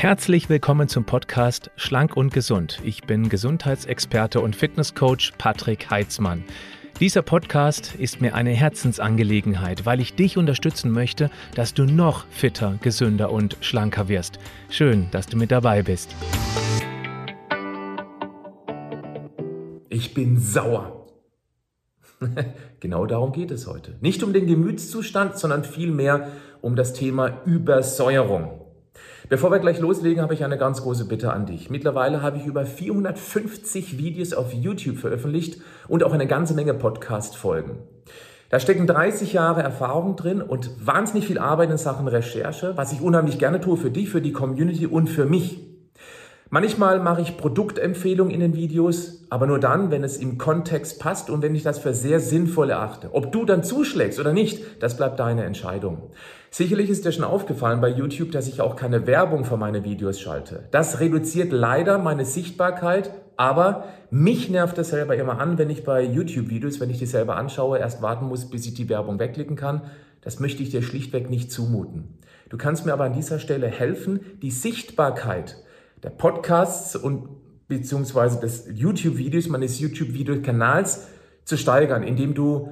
Herzlich 0.00 0.48
willkommen 0.48 0.86
zum 0.86 1.02
Podcast 1.02 1.72
Schlank 1.74 2.16
und 2.16 2.32
Gesund. 2.32 2.78
Ich 2.84 3.02
bin 3.02 3.28
Gesundheitsexperte 3.28 4.40
und 4.40 4.54
Fitnesscoach 4.54 5.32
Patrick 5.38 5.90
Heitzmann. 5.90 6.44
Dieser 7.00 7.22
Podcast 7.22 7.96
ist 7.96 8.20
mir 8.20 8.36
eine 8.36 8.52
Herzensangelegenheit, 8.52 9.86
weil 9.86 10.00
ich 10.00 10.14
dich 10.14 10.38
unterstützen 10.38 10.92
möchte, 10.92 11.32
dass 11.56 11.74
du 11.74 11.84
noch 11.84 12.28
fitter, 12.28 12.78
gesünder 12.80 13.32
und 13.32 13.56
schlanker 13.60 14.06
wirst. 14.06 14.38
Schön, 14.70 15.08
dass 15.10 15.26
du 15.26 15.36
mit 15.36 15.50
dabei 15.50 15.82
bist. 15.82 16.14
Ich 19.88 20.14
bin 20.14 20.38
sauer. 20.38 21.08
genau 22.78 23.04
darum 23.06 23.32
geht 23.32 23.50
es 23.50 23.66
heute. 23.66 23.96
Nicht 24.00 24.22
um 24.22 24.32
den 24.32 24.46
Gemütszustand, 24.46 25.36
sondern 25.38 25.64
vielmehr 25.64 26.28
um 26.60 26.76
das 26.76 26.92
Thema 26.92 27.42
Übersäuerung. 27.44 28.67
Bevor 29.28 29.50
wir 29.50 29.58
gleich 29.58 29.78
loslegen, 29.78 30.22
habe 30.22 30.32
ich 30.32 30.42
eine 30.42 30.56
ganz 30.56 30.80
große 30.82 31.04
Bitte 31.04 31.34
an 31.34 31.44
dich. 31.44 31.68
Mittlerweile 31.68 32.22
habe 32.22 32.38
ich 32.38 32.46
über 32.46 32.64
450 32.64 33.98
Videos 33.98 34.32
auf 34.32 34.54
YouTube 34.54 34.96
veröffentlicht 34.96 35.60
und 35.86 36.02
auch 36.02 36.14
eine 36.14 36.26
ganze 36.26 36.54
Menge 36.54 36.72
Podcast-Folgen. 36.72 37.76
Da 38.48 38.58
stecken 38.58 38.86
30 38.86 39.34
Jahre 39.34 39.62
Erfahrung 39.62 40.16
drin 40.16 40.40
und 40.40 40.70
wahnsinnig 40.84 41.26
viel 41.26 41.36
Arbeit 41.36 41.70
in 41.70 41.76
Sachen 41.76 42.08
Recherche, 42.08 42.72
was 42.76 42.92
ich 42.92 43.02
unheimlich 43.02 43.38
gerne 43.38 43.60
tue 43.60 43.76
für 43.76 43.90
dich, 43.90 44.08
für 44.08 44.22
die 44.22 44.32
Community 44.32 44.86
und 44.86 45.08
für 45.08 45.26
mich. 45.26 45.60
Manchmal 46.50 46.98
mache 47.00 47.20
ich 47.20 47.36
Produktempfehlungen 47.36 48.32
in 48.32 48.40
den 48.40 48.54
Videos, 48.54 49.22
aber 49.28 49.46
nur 49.46 49.58
dann, 49.58 49.90
wenn 49.90 50.02
es 50.02 50.16
im 50.16 50.38
Kontext 50.38 50.98
passt 50.98 51.28
und 51.28 51.42
wenn 51.42 51.54
ich 51.54 51.62
das 51.62 51.78
für 51.78 51.92
sehr 51.92 52.20
sinnvoll 52.20 52.70
erachte. 52.70 53.10
Ob 53.12 53.32
du 53.32 53.44
dann 53.44 53.62
zuschlägst 53.62 54.18
oder 54.18 54.32
nicht, 54.32 54.64
das 54.80 54.96
bleibt 54.96 55.20
deine 55.20 55.44
Entscheidung. 55.44 56.10
Sicherlich 56.50 56.88
ist 56.88 57.04
dir 57.04 57.12
schon 57.12 57.24
aufgefallen 57.24 57.82
bei 57.82 57.90
YouTube, 57.90 58.32
dass 58.32 58.48
ich 58.48 58.62
auch 58.62 58.76
keine 58.76 59.06
Werbung 59.06 59.44
für 59.44 59.58
meine 59.58 59.84
Videos 59.84 60.18
schalte. 60.20 60.64
Das 60.70 61.00
reduziert 61.00 61.52
leider 61.52 61.98
meine 61.98 62.24
Sichtbarkeit, 62.24 63.10
aber 63.36 63.84
mich 64.10 64.48
nervt 64.48 64.78
das 64.78 64.88
selber 64.88 65.16
immer 65.16 65.38
an, 65.40 65.58
wenn 65.58 65.68
ich 65.68 65.84
bei 65.84 66.02
YouTube-Videos, 66.02 66.80
wenn 66.80 66.88
ich 66.88 66.98
die 66.98 67.04
selber 67.04 67.36
anschaue, 67.36 67.78
erst 67.78 68.00
warten 68.00 68.24
muss, 68.24 68.48
bis 68.48 68.64
ich 68.64 68.72
die 68.72 68.88
Werbung 68.88 69.18
wegklicken 69.18 69.56
kann. 69.56 69.82
Das 70.22 70.40
möchte 70.40 70.62
ich 70.62 70.70
dir 70.70 70.80
schlichtweg 70.80 71.28
nicht 71.28 71.52
zumuten. 71.52 72.18
Du 72.48 72.56
kannst 72.56 72.86
mir 72.86 72.94
aber 72.94 73.04
an 73.04 73.12
dieser 73.12 73.38
Stelle 73.38 73.66
helfen, 73.66 74.20
die 74.40 74.50
Sichtbarkeit 74.50 75.58
der 76.02 76.10
Podcasts 76.10 76.96
und 76.96 77.28
beziehungsweise 77.68 78.40
des 78.40 78.68
YouTube-Videos, 78.72 79.48
meines 79.48 79.78
YouTube-Videokanals 79.78 81.08
zu 81.44 81.56
steigern, 81.56 82.02
indem 82.02 82.34
du 82.34 82.70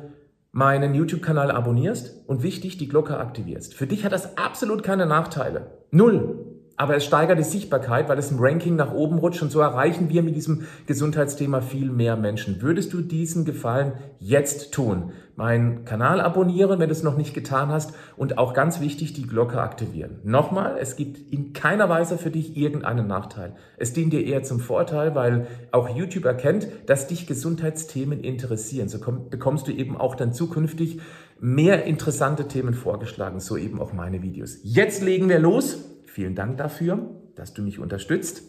meinen 0.53 0.95
YouTube-Kanal 0.95 1.51
abonnierst 1.51 2.27
und 2.27 2.43
wichtig, 2.43 2.79
die 2.79 2.89
Glocke 2.89 3.19
aktivierst. 3.19 3.75
Für 3.75 3.87
dich 3.87 4.05
hat 4.05 4.13
das 4.13 4.39
absolut 4.39 4.83
keine 4.83 5.05
Nachteile. 5.05 5.83
Null. 5.91 6.46
Aber 6.79 6.95
es 6.95 7.05
steigert 7.05 7.39
die 7.39 7.43
Sichtbarkeit, 7.43 8.09
weil 8.09 8.19
es 8.19 8.31
im 8.31 8.39
Ranking 8.39 8.77
nach 8.77 8.93
oben 8.93 9.19
rutscht 9.19 9.43
und 9.43 9.51
so 9.51 9.61
erreichen 9.61 10.11
wir 10.11 10.23
mit 10.23 10.37
diesem 10.37 10.67
Gesundheitsthema 10.87 11.63
viel 11.63 11.91
mehr 11.91 12.17
Menschen. 12.17 12.61
Würdest 12.61 12.93
du 12.93 13.01
diesen 13.01 13.47
Gefallen 13.47 13.93
jetzt 14.21 14.73
tun? 14.73 15.13
Meinen 15.37 15.85
Kanal 15.85 16.21
abonnieren, 16.21 16.79
wenn 16.79 16.89
du 16.89 16.93
es 16.93 17.03
noch 17.03 17.17
nicht 17.17 17.35
getan 17.35 17.69
hast 17.69 17.95
und 18.17 18.37
auch 18.39 18.53
ganz 18.53 18.81
wichtig, 18.81 19.15
die 19.15 19.27
Glocke 19.27 19.61
aktivieren. 19.61 20.19
Nochmal, 20.23 20.77
es 20.79 20.97
gibt 20.97 21.33
in 21.33 21.53
keiner 21.55 21.89
Weise 21.89 22.19
für 22.19 22.31
dich 22.31 22.57
irgendeinen 22.57 23.07
Nachteil. 23.07 23.55
Es 23.79 23.93
dient 23.93 24.13
dir 24.13 24.25
eher 24.25 24.43
zum 24.43 24.61
Vorteil, 24.61 25.15
weil 25.15 25.47
auch 25.73 25.89
YouTube 25.89 26.25
erkennt, 26.27 26.69
dass 26.87 27.07
dich 27.07 27.27
Gesundheitsthemen 27.27 28.21
interessieren. 28.21 28.89
So 28.89 28.99
bekommst 29.31 29.67
du 29.67 29.73
eben 29.73 29.97
auch 29.97 30.15
dann 30.15 30.33
zukünftig 30.33 31.01
mehr 31.39 31.85
interessante 31.85 32.49
Themen 32.49 32.75
vorgeschlagen, 32.75 33.41
so 33.41 33.57
eben 33.57 33.81
auch 33.81 33.93
meine 33.93 34.23
Videos. 34.23 34.59
Jetzt 34.63 35.03
legen 35.03 35.29
wir 35.29 35.39
los. 35.39 35.96
Vielen 36.17 36.35
Dank 36.35 36.57
dafür, 36.57 37.11
dass 37.35 37.53
du 37.53 37.61
mich 37.61 37.79
unterstützt. 37.79 38.41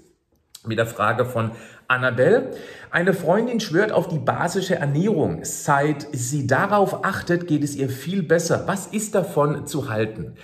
Mit 0.65 0.77
der 0.77 0.87
Frage 0.87 1.25
von 1.25 1.51
Annabelle. 1.89 2.51
Eine 2.91 3.13
Freundin 3.13 3.59
schwört 3.59 3.91
auf 3.91 4.07
die 4.07 4.19
basische 4.19 4.75
Ernährung. 4.75 5.39
Seit 5.43 6.07
sie 6.13 6.47
darauf 6.47 7.03
achtet, 7.03 7.45
geht 7.45 7.65
es 7.65 7.75
ihr 7.75 7.89
viel 7.89 8.23
besser. 8.23 8.63
Was 8.67 8.87
ist 8.87 9.15
davon 9.15 9.67
zu 9.67 9.89
halten? 9.89 10.35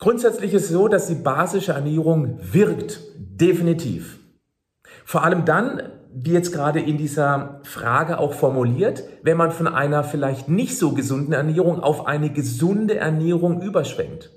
Grundsätzlich 0.00 0.52
ist 0.54 0.64
es 0.64 0.70
so, 0.70 0.88
dass 0.88 1.06
die 1.06 1.14
basische 1.14 1.70
Ernährung 1.70 2.40
wirkt. 2.40 2.98
Definitiv. 3.16 4.18
Vor 5.04 5.22
allem 5.22 5.44
dann, 5.44 5.82
wie 6.12 6.32
jetzt 6.32 6.52
gerade 6.52 6.80
in 6.80 6.98
dieser 6.98 7.60
Frage 7.62 8.18
auch 8.18 8.32
formuliert, 8.32 9.04
wenn 9.22 9.36
man 9.36 9.52
von 9.52 9.68
einer 9.68 10.02
vielleicht 10.02 10.48
nicht 10.48 10.76
so 10.76 10.94
gesunden 10.94 11.32
Ernährung 11.32 11.78
auf 11.78 12.08
eine 12.08 12.30
gesunde 12.30 12.96
Ernährung 12.96 13.62
überschwenkt. 13.62 14.33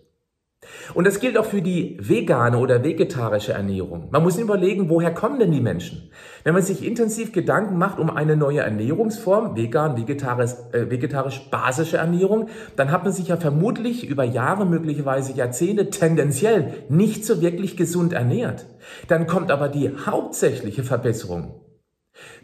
Und 0.93 1.05
das 1.05 1.19
gilt 1.19 1.37
auch 1.37 1.45
für 1.45 1.61
die 1.61 1.97
vegane 1.99 2.57
oder 2.57 2.83
vegetarische 2.83 3.53
Ernährung. 3.53 4.07
Man 4.11 4.23
muss 4.23 4.37
überlegen, 4.37 4.89
woher 4.89 5.13
kommen 5.13 5.39
denn 5.39 5.51
die 5.51 5.61
Menschen? 5.61 6.09
Wenn 6.43 6.53
man 6.53 6.63
sich 6.63 6.85
intensiv 6.85 7.31
Gedanken 7.31 7.77
macht 7.77 7.99
um 7.99 8.09
eine 8.09 8.35
neue 8.35 8.61
Ernährungsform, 8.61 9.55
vegan, 9.55 9.97
vegetarisch, 9.97 10.51
äh, 10.71 10.89
vegetarisch 10.89 11.49
basische 11.49 11.97
Ernährung, 11.97 12.47
dann 12.75 12.91
hat 12.91 13.03
man 13.03 13.13
sich 13.13 13.27
ja 13.27 13.37
vermutlich 13.37 14.07
über 14.07 14.23
Jahre, 14.23 14.65
möglicherweise 14.65 15.33
Jahrzehnte 15.33 15.89
tendenziell 15.89 16.85
nicht 16.89 17.25
so 17.25 17.41
wirklich 17.41 17.77
gesund 17.77 18.13
ernährt. 18.13 18.65
Dann 19.07 19.27
kommt 19.27 19.51
aber 19.51 19.67
die 19.67 19.91
hauptsächliche 20.05 20.83
Verbesserung 20.83 21.66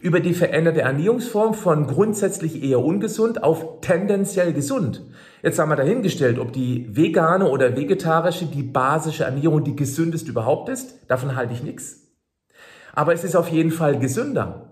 über 0.00 0.20
die 0.20 0.34
veränderte 0.34 0.82
Ernährungsform 0.82 1.54
von 1.54 1.86
grundsätzlich 1.86 2.62
eher 2.62 2.80
ungesund 2.80 3.42
auf 3.42 3.80
tendenziell 3.80 4.52
gesund. 4.52 5.02
Jetzt 5.42 5.58
haben 5.58 5.70
wir 5.70 5.76
dahingestellt, 5.76 6.38
ob 6.38 6.52
die 6.52 6.88
vegane 6.94 7.48
oder 7.48 7.76
vegetarische, 7.76 8.46
die 8.46 8.62
basische 8.62 9.24
Ernährung 9.24 9.64
die 9.64 9.76
gesündeste 9.76 10.30
überhaupt 10.30 10.68
ist. 10.68 10.98
Davon 11.08 11.36
halte 11.36 11.52
ich 11.52 11.62
nichts. 11.62 12.02
Aber 12.94 13.12
es 13.12 13.24
ist 13.24 13.36
auf 13.36 13.48
jeden 13.48 13.70
Fall 13.70 13.98
gesünder. 13.98 14.70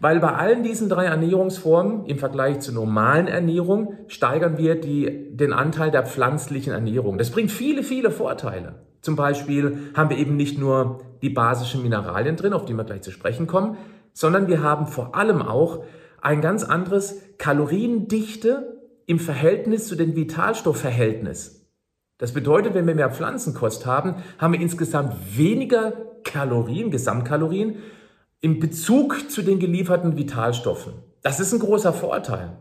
Weil 0.00 0.20
bei 0.20 0.32
allen 0.32 0.62
diesen 0.62 0.88
drei 0.88 1.06
Ernährungsformen 1.06 2.06
im 2.06 2.18
Vergleich 2.18 2.60
zur 2.60 2.74
normalen 2.74 3.26
Ernährung 3.26 3.94
steigern 4.06 4.56
wir 4.56 4.80
die, 4.80 5.36
den 5.36 5.52
Anteil 5.52 5.90
der 5.90 6.06
pflanzlichen 6.06 6.72
Ernährung. 6.72 7.18
Das 7.18 7.30
bringt 7.30 7.50
viele, 7.50 7.82
viele 7.82 8.10
Vorteile. 8.10 8.86
Zum 9.00 9.16
Beispiel 9.16 9.90
haben 9.94 10.10
wir 10.10 10.18
eben 10.18 10.36
nicht 10.36 10.58
nur 10.58 11.00
die 11.22 11.30
basischen 11.30 11.82
Mineralien 11.82 12.36
drin, 12.36 12.52
auf 12.52 12.64
die 12.64 12.74
wir 12.74 12.84
gleich 12.84 13.02
zu 13.02 13.10
sprechen 13.10 13.46
kommen, 13.46 13.76
sondern 14.12 14.48
wir 14.48 14.62
haben 14.62 14.86
vor 14.86 15.14
allem 15.14 15.42
auch 15.42 15.84
ein 16.20 16.40
ganz 16.40 16.64
anderes 16.64 17.20
Kaloriendichte 17.38 18.78
im 19.06 19.18
Verhältnis 19.18 19.86
zu 19.86 19.96
dem 19.96 20.16
Vitalstoffverhältnis. 20.16 21.66
Das 22.18 22.32
bedeutet, 22.32 22.74
wenn 22.74 22.86
wir 22.86 22.94
mehr 22.94 23.10
Pflanzenkost 23.10 23.86
haben, 23.86 24.16
haben 24.38 24.52
wir 24.52 24.60
insgesamt 24.60 25.38
weniger 25.38 25.92
Kalorien, 26.24 26.90
Gesamtkalorien, 26.90 27.76
im 28.40 28.60
Bezug 28.60 29.30
zu 29.30 29.42
den 29.42 29.58
gelieferten 29.58 30.16
Vitalstoffen. 30.16 30.94
Das 31.22 31.40
ist 31.40 31.52
ein 31.52 31.60
großer 31.60 31.92
Vorteil. 31.92 32.56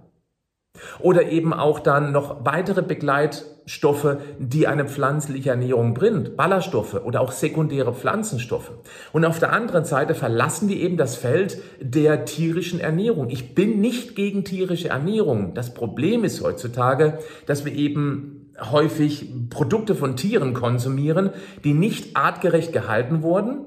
Oder 0.99 1.29
eben 1.29 1.53
auch 1.53 1.79
dann 1.79 2.11
noch 2.11 2.45
weitere 2.45 2.81
Begleitstoffe, 2.81 4.17
die 4.39 4.67
eine 4.67 4.85
pflanzliche 4.85 5.51
Ernährung 5.51 5.93
bringt, 5.93 6.35
Ballaststoffe 6.35 6.95
oder 7.05 7.21
auch 7.21 7.31
sekundäre 7.31 7.93
Pflanzenstoffe. 7.93 8.71
Und 9.13 9.25
auf 9.25 9.39
der 9.39 9.53
anderen 9.53 9.85
Seite 9.85 10.15
verlassen 10.15 10.69
wir 10.69 10.77
eben 10.77 10.97
das 10.97 11.15
Feld 11.15 11.59
der 11.79 12.25
tierischen 12.25 12.79
Ernährung. 12.79 13.29
Ich 13.29 13.55
bin 13.55 13.81
nicht 13.81 14.15
gegen 14.15 14.43
tierische 14.43 14.89
Ernährung. 14.89 15.53
Das 15.53 15.73
Problem 15.73 16.23
ist 16.23 16.43
heutzutage, 16.43 17.19
dass 17.45 17.65
wir 17.65 17.73
eben 17.73 18.51
häufig 18.71 19.29
Produkte 19.49 19.93
von 19.95 20.15
Tieren 20.15 20.53
konsumieren, 20.53 21.29
die 21.63 21.73
nicht 21.73 22.17
artgerecht 22.17 22.73
gehalten 22.73 23.21
wurden 23.21 23.65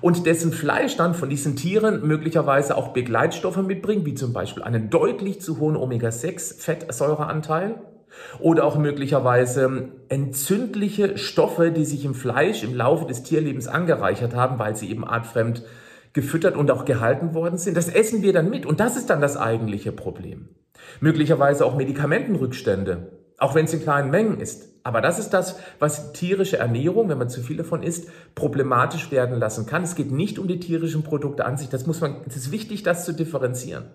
und 0.00 0.26
dessen 0.26 0.52
Fleisch 0.52 0.96
dann 0.96 1.14
von 1.14 1.28
diesen 1.28 1.56
Tieren 1.56 2.06
möglicherweise 2.06 2.76
auch 2.76 2.88
Begleitstoffe 2.88 3.62
mitbringt, 3.62 4.06
wie 4.06 4.14
zum 4.14 4.32
Beispiel 4.32 4.62
einen 4.62 4.90
deutlich 4.90 5.40
zu 5.40 5.58
hohen 5.58 5.76
Omega-6-Fettsäureanteil 5.76 7.76
oder 8.38 8.64
auch 8.64 8.76
möglicherweise 8.76 9.88
entzündliche 10.08 11.18
Stoffe, 11.18 11.70
die 11.70 11.84
sich 11.84 12.04
im 12.04 12.14
Fleisch 12.14 12.62
im 12.62 12.74
Laufe 12.74 13.06
des 13.06 13.22
Tierlebens 13.22 13.68
angereichert 13.68 14.34
haben, 14.34 14.58
weil 14.58 14.76
sie 14.76 14.90
eben 14.90 15.06
artfremd 15.06 15.62
gefüttert 16.12 16.56
und 16.56 16.70
auch 16.70 16.84
gehalten 16.84 17.34
worden 17.34 17.58
sind. 17.58 17.76
Das 17.76 17.88
essen 17.88 18.22
wir 18.22 18.32
dann 18.32 18.50
mit 18.50 18.66
und 18.66 18.80
das 18.80 18.96
ist 18.96 19.10
dann 19.10 19.20
das 19.20 19.36
eigentliche 19.36 19.92
Problem. 19.92 20.48
Möglicherweise 21.00 21.64
auch 21.64 21.76
Medikamentenrückstände, 21.76 23.19
auch 23.40 23.54
wenn 23.54 23.64
es 23.64 23.74
in 23.74 23.82
kleinen 23.82 24.10
Mengen 24.10 24.38
ist. 24.38 24.68
Aber 24.84 25.00
das 25.00 25.18
ist 25.18 25.30
das, 25.30 25.58
was 25.78 26.12
tierische 26.12 26.58
Ernährung, 26.58 27.08
wenn 27.08 27.18
man 27.18 27.28
zu 27.28 27.42
viel 27.42 27.56
davon 27.56 27.82
isst, 27.82 28.08
problematisch 28.34 29.10
werden 29.10 29.38
lassen 29.38 29.66
kann. 29.66 29.82
Es 29.82 29.94
geht 29.94 30.10
nicht 30.10 30.38
um 30.38 30.46
die 30.46 30.60
tierischen 30.60 31.02
Produkte 31.02 31.44
an 31.44 31.56
sich. 31.56 31.68
Das 31.68 31.86
muss 31.86 32.00
man, 32.00 32.16
es 32.26 32.36
ist 32.36 32.52
wichtig, 32.52 32.82
das 32.82 33.04
zu 33.04 33.12
differenzieren. 33.12 33.90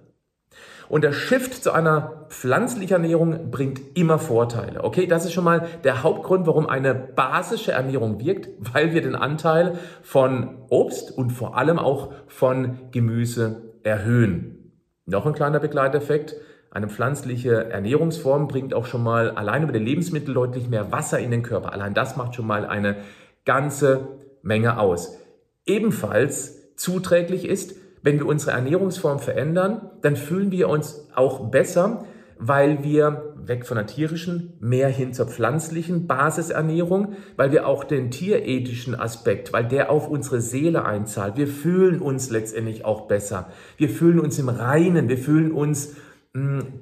Und 0.88 1.03
der 1.03 1.13
Shift 1.13 1.63
zu 1.63 1.71
einer 1.71 2.27
pflanzlichen 2.30 2.94
Ernährung 2.94 3.50
bringt 3.50 3.97
immer 3.97 4.19
Vorteile. 4.19 4.83
Okay, 4.83 5.07
das 5.07 5.25
ist 5.25 5.33
schon 5.33 5.44
mal 5.44 5.68
der 5.83 6.03
Hauptgrund, 6.03 6.45
warum 6.45 6.68
eine 6.68 6.94
basische 6.94 7.71
Ernährung 7.71 8.19
wirkt, 8.19 8.50
weil 8.74 8.94
wir 8.94 9.01
den 9.01 9.15
Anteil 9.15 9.80
von 10.03 10.57
Obst 10.69 11.12
und 11.12 11.31
vor 11.31 11.57
allem 11.57 11.80
auch 11.80 12.13
von 12.27 12.91
Gemüse 12.91 13.74
erhöhen. 13.83 14.74
Noch 15.06 15.25
ein 15.25 15.33
kleiner 15.33 15.59
Begleiteffekt. 15.59 16.36
Eine 16.75 16.89
pflanzliche 16.89 17.69
Ernährungsform 17.69 18.50
bringt 18.50 18.74
auch 18.74 18.86
schon 18.86 19.01
mal 19.01 19.31
allein 19.31 19.63
über 19.63 19.72
die 19.72 19.80
Lebensmittel 19.80 20.33
deutlich 20.33 20.68
mehr 20.68 20.92
Wasser 20.92 21.19
in 21.19 21.31
den 21.31 21.42
Körper. 21.42 21.72
Allein 21.72 21.94
das 21.94 22.18
macht 22.18 22.36
schon 22.36 22.45
mal 22.45 22.66
eine 22.66 22.98
ganze 23.45 24.10
Menge 24.42 24.77
aus. 24.77 25.18
Ebenfalls 25.66 26.75
zuträglich 26.75 27.45
ist, 27.45 27.77
wenn 28.01 28.19
wir 28.19 28.25
unsere 28.25 28.51
Ernährungsform 28.51 29.19
verändern, 29.19 29.89
dann 30.01 30.18
fühlen 30.18 30.51
wir 30.51 30.68
uns 30.68 31.07
auch 31.16 31.50
besser, 31.50 32.04
weil 32.38 32.83
wir 32.83 33.33
weg 33.38 33.66
von 33.66 33.77
der 33.77 33.88
tierischen 33.88 34.56
mehr 34.60 34.89
hin 34.89 35.13
zur 35.13 35.27
pflanzlichen 35.27 36.07
Basisernährung, 36.07 37.13
weil 37.38 37.54
wir 37.54 37.68
auch 37.68 37.86
den 37.86 38.12
tierethischen 38.12 38.95
Aspekt, 38.95 39.54
weil 39.54 39.66
der 39.66 39.89
auf 39.89 40.10
unsere 40.10 40.42
Seele 40.42 40.83
einzahlt. 40.83 41.38
Wir 41.38 41.48
fühlen 41.48 42.01
uns 42.01 42.31
letztendlich 42.31 42.83
auch 42.83 43.07
besser. 43.07 43.48
Wir 43.77 43.88
fühlen 43.88 44.19
uns 44.19 44.38
im 44.39 44.50
Reinen, 44.50 45.07
wir 45.07 45.18
fühlen 45.18 45.54
uns 45.54 45.95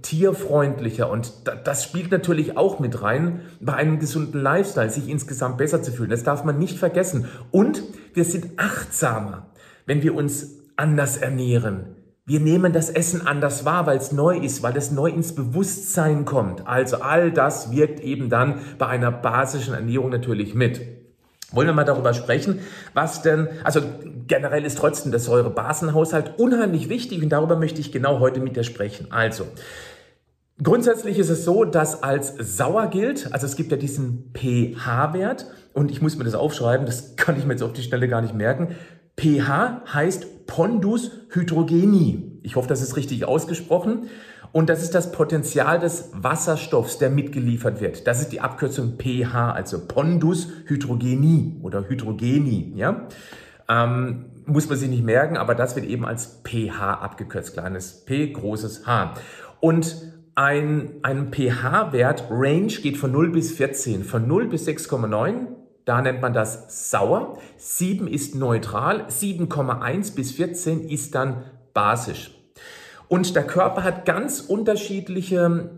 tierfreundlicher 0.02 1.10
und 1.10 1.32
das 1.64 1.84
spielt 1.84 2.12
natürlich 2.12 2.58
auch 2.58 2.80
mit 2.80 3.02
rein 3.02 3.42
bei 3.62 3.74
einem 3.74 4.00
gesunden 4.00 4.42
Lifestyle, 4.42 4.90
sich 4.90 5.08
insgesamt 5.08 5.58
besser 5.58 5.82
zu 5.82 5.92
fühlen. 5.92 6.10
Das 6.10 6.24
darf 6.24 6.44
man 6.44 6.58
nicht 6.58 6.78
vergessen. 6.78 7.28
Und 7.52 7.84
wir 8.14 8.26
sind 8.26 8.58
achtsamer, 8.58 9.52
wenn 9.86 10.02
wir 10.02 10.16
uns 10.16 10.60
anders 10.76 11.18
ernähren 11.18 11.96
wir 12.26 12.40
nehmen 12.40 12.72
das 12.72 12.90
Essen 12.90 13.28
anders 13.28 13.66
wahr, 13.66 13.86
weil 13.86 13.98
es 13.98 14.14
neu 14.14 14.38
ist, 14.38 14.64
weil 14.64 14.78
es 14.78 14.92
neu 14.92 15.10
ins 15.10 15.36
Bewusstsein 15.36 16.24
kommt. 16.24 16.66
Also 16.66 17.02
all 17.02 17.32
das 17.32 17.72
wirkt 17.72 18.00
eben 18.00 18.30
dann 18.30 18.62
bei 18.78 18.88
einer 18.88 19.12
basischen 19.12 19.74
Ernährung 19.74 20.10
natürlich 20.10 20.56
mit. 20.56 21.03
Wollen 21.54 21.68
wir 21.68 21.74
mal 21.74 21.86
darüber 21.86 22.14
sprechen, 22.14 22.60
was 22.94 23.22
denn, 23.22 23.48
also 23.64 23.82
generell 24.28 24.66
ist 24.66 24.78
trotzdem 24.78 25.12
der 25.12 25.20
Säurebasenhaushalt 25.20 26.40
unheimlich 26.40 26.90
wichtig 26.90 27.22
und 27.22 27.30
darüber 27.30 27.56
möchte 27.56 27.80
ich 27.80 27.92
genau 27.92 28.20
heute 28.20 28.40
mit 28.40 28.56
dir 28.56 28.64
sprechen. 28.64 29.08
Also, 29.12 29.46
grundsätzlich 30.62 31.20
ist 31.20 31.30
es 31.30 31.46
so, 31.46 31.64
dass 31.64 32.02
als 32.02 32.36
sauer 32.38 32.88
gilt, 32.88 33.32
also 33.32 33.46
es 33.46 33.56
gibt 33.56 33.72
ja 33.72 33.78
diesen 33.78 34.32
pH-Wert 34.34 35.46
und 35.74 35.92
ich 35.92 36.02
muss 36.02 36.18
mir 36.18 36.24
das 36.24 36.36
aufschreiben, 36.36 36.88
das 36.88 37.16
kann 37.16 37.38
ich 37.38 37.46
mir 37.46 37.54
jetzt 37.54 37.64
auf 37.64 37.74
die 37.74 37.84
Schnelle 37.84 38.08
gar 38.08 38.22
nicht 38.22 38.34
merken. 38.34 38.76
pH 39.20 39.84
heißt 39.94 40.48
Pondus 40.48 41.12
hydrogeni. 41.30 42.40
Ich 42.42 42.56
hoffe, 42.56 42.68
das 42.68 42.82
ist 42.82 42.98
richtig 42.98 43.26
ausgesprochen. 43.26 44.10
Und 44.54 44.70
das 44.70 44.82
ist 44.82 44.96
das 44.96 45.12
Potenzial 45.12 45.80
des 45.80 46.12
Wasserstoffs, 46.14 47.00
der 47.00 47.10
mitgeliefert 47.10 47.82
wird. 47.82 48.08
Das 48.08 48.22
ist 48.22 48.30
die 48.30 48.40
Abkürzung 48.40 48.98
pH, 48.98 49.52
also 49.52 49.86
Pondus 49.86 50.48
hydrogeni 50.68 51.60
oder 51.62 51.90
Hydrogeni. 51.90 52.72
Ja? 52.76 53.08
Ähm, 53.68 54.26
muss 54.46 54.70
man 54.70 54.78
sich 54.78 54.90
nicht 54.90 55.04
merken, 55.04 55.36
aber 55.36 55.56
das 55.56 55.76
wird 55.76 55.86
eben 55.86 56.06
als 56.06 56.42
pH 56.46 56.94
abgekürzt. 57.02 57.54
Kleines 57.54 58.06
P, 58.06 58.32
großes 58.32 58.88
H. 58.88 59.16
Und 59.60 60.14
ein, 60.36 60.92
ein 61.02 61.34
pH-Wert, 61.34 62.26
Range, 62.30 62.68
geht 62.68 62.98
von 62.98 63.12
0 63.12 63.32
bis 63.32 63.52
14. 63.52 64.06
Von 64.06 64.28
0 64.28 64.48
bis 64.48 64.68
6,9 64.68 65.48
da 65.86 66.02
nennt 66.02 66.22
man 66.22 66.34
das 66.34 66.90
sauer. 66.92 67.38
7 67.58 68.08
ist 68.08 68.36
neutral. 68.36 69.08
7,1 69.08 70.16
bis 70.16 70.32
14 70.32 70.88
ist 70.88 71.14
dann 71.16 71.44
basisch. 71.74 72.43
Und 73.08 73.36
der 73.36 73.46
Körper 73.46 73.84
hat 73.84 74.06
ganz 74.06 74.40
unterschiedliche 74.40 75.70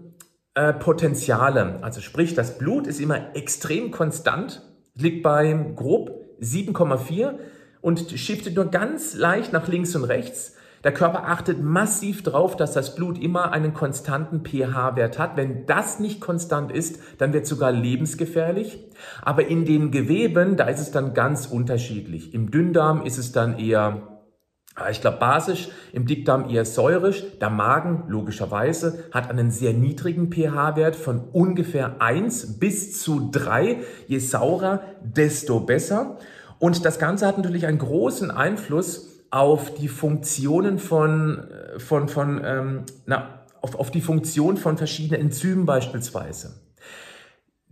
äh, 0.53 0.73
Potenziale. 0.73 1.79
Also 1.81 2.01
sprich, 2.01 2.33
das 2.33 2.57
Blut 2.57 2.87
ist 2.87 2.99
immer 2.99 3.35
extrem 3.35 3.91
konstant, 3.91 4.61
liegt 4.95 5.23
bei 5.23 5.53
grob 5.75 6.11
7,4 6.41 7.33
und 7.81 8.11
shiftet 8.11 8.55
nur 8.55 8.65
ganz 8.65 9.13
leicht 9.15 9.53
nach 9.53 9.67
links 9.67 9.95
und 9.95 10.05
rechts. 10.05 10.55
Der 10.85 10.93
Körper 10.93 11.27
achtet 11.27 11.63
massiv 11.63 12.21
darauf, 12.21 12.55
dass 12.55 12.73
das 12.73 12.93
Blut 12.93 13.21
immer 13.21 13.51
einen 13.51 13.73
konstanten 13.73 14.45
pH-Wert 14.45 15.17
hat. 15.17 15.35
Wenn 15.35 15.65
das 15.65 15.99
nicht 15.99 16.21
konstant 16.21 16.71
ist, 16.71 16.99
dann 17.17 17.33
wird 17.33 17.45
es 17.45 17.49
sogar 17.49 17.71
lebensgefährlich. 17.71 18.77
Aber 19.23 19.47
in 19.47 19.65
den 19.65 19.89
Geweben, 19.89 20.57
da 20.57 20.65
ist 20.65 20.79
es 20.79 20.91
dann 20.91 21.15
ganz 21.15 21.47
unterschiedlich. 21.47 22.35
Im 22.35 22.51
Dünndarm 22.51 23.03
ist 23.03 23.17
es 23.17 23.31
dann 23.31 23.57
eher 23.57 24.14
ich 24.91 24.99
glaube 24.99 25.17
basisch, 25.17 25.69
im 25.93 26.05
Dickdarm 26.05 26.49
eher 26.49 26.65
säurisch. 26.65 27.23
Der 27.39 27.49
Magen, 27.49 28.03
logischerweise, 28.07 29.05
hat 29.11 29.29
einen 29.29 29.49
sehr 29.49 29.73
niedrigen 29.73 30.29
pH-Wert 30.29 30.97
von 30.97 31.21
ungefähr 31.31 32.01
1 32.01 32.59
bis 32.59 33.01
zu 33.01 33.29
3. 33.31 33.77
Je 34.07 34.19
saurer, 34.19 34.81
desto 35.01 35.61
besser. 35.61 36.17
Und 36.59 36.85
das 36.85 36.99
Ganze 36.99 37.25
hat 37.25 37.37
natürlich 37.37 37.65
einen 37.65 37.77
großen 37.77 38.31
Einfluss 38.31 39.23
auf 39.31 39.73
die 39.73 39.87
Funktionen 39.87 40.77
von, 40.77 41.47
äh, 41.49 41.79
von, 41.79 42.09
von 42.09 42.41
ähm, 42.43 42.83
na, 43.05 43.45
auf, 43.61 43.75
auf 43.75 43.91
die 43.91 44.01
Funktion 44.01 44.57
von 44.57 44.77
verschiedenen 44.77 45.21
Enzymen 45.21 45.65
beispielsweise. 45.65 46.64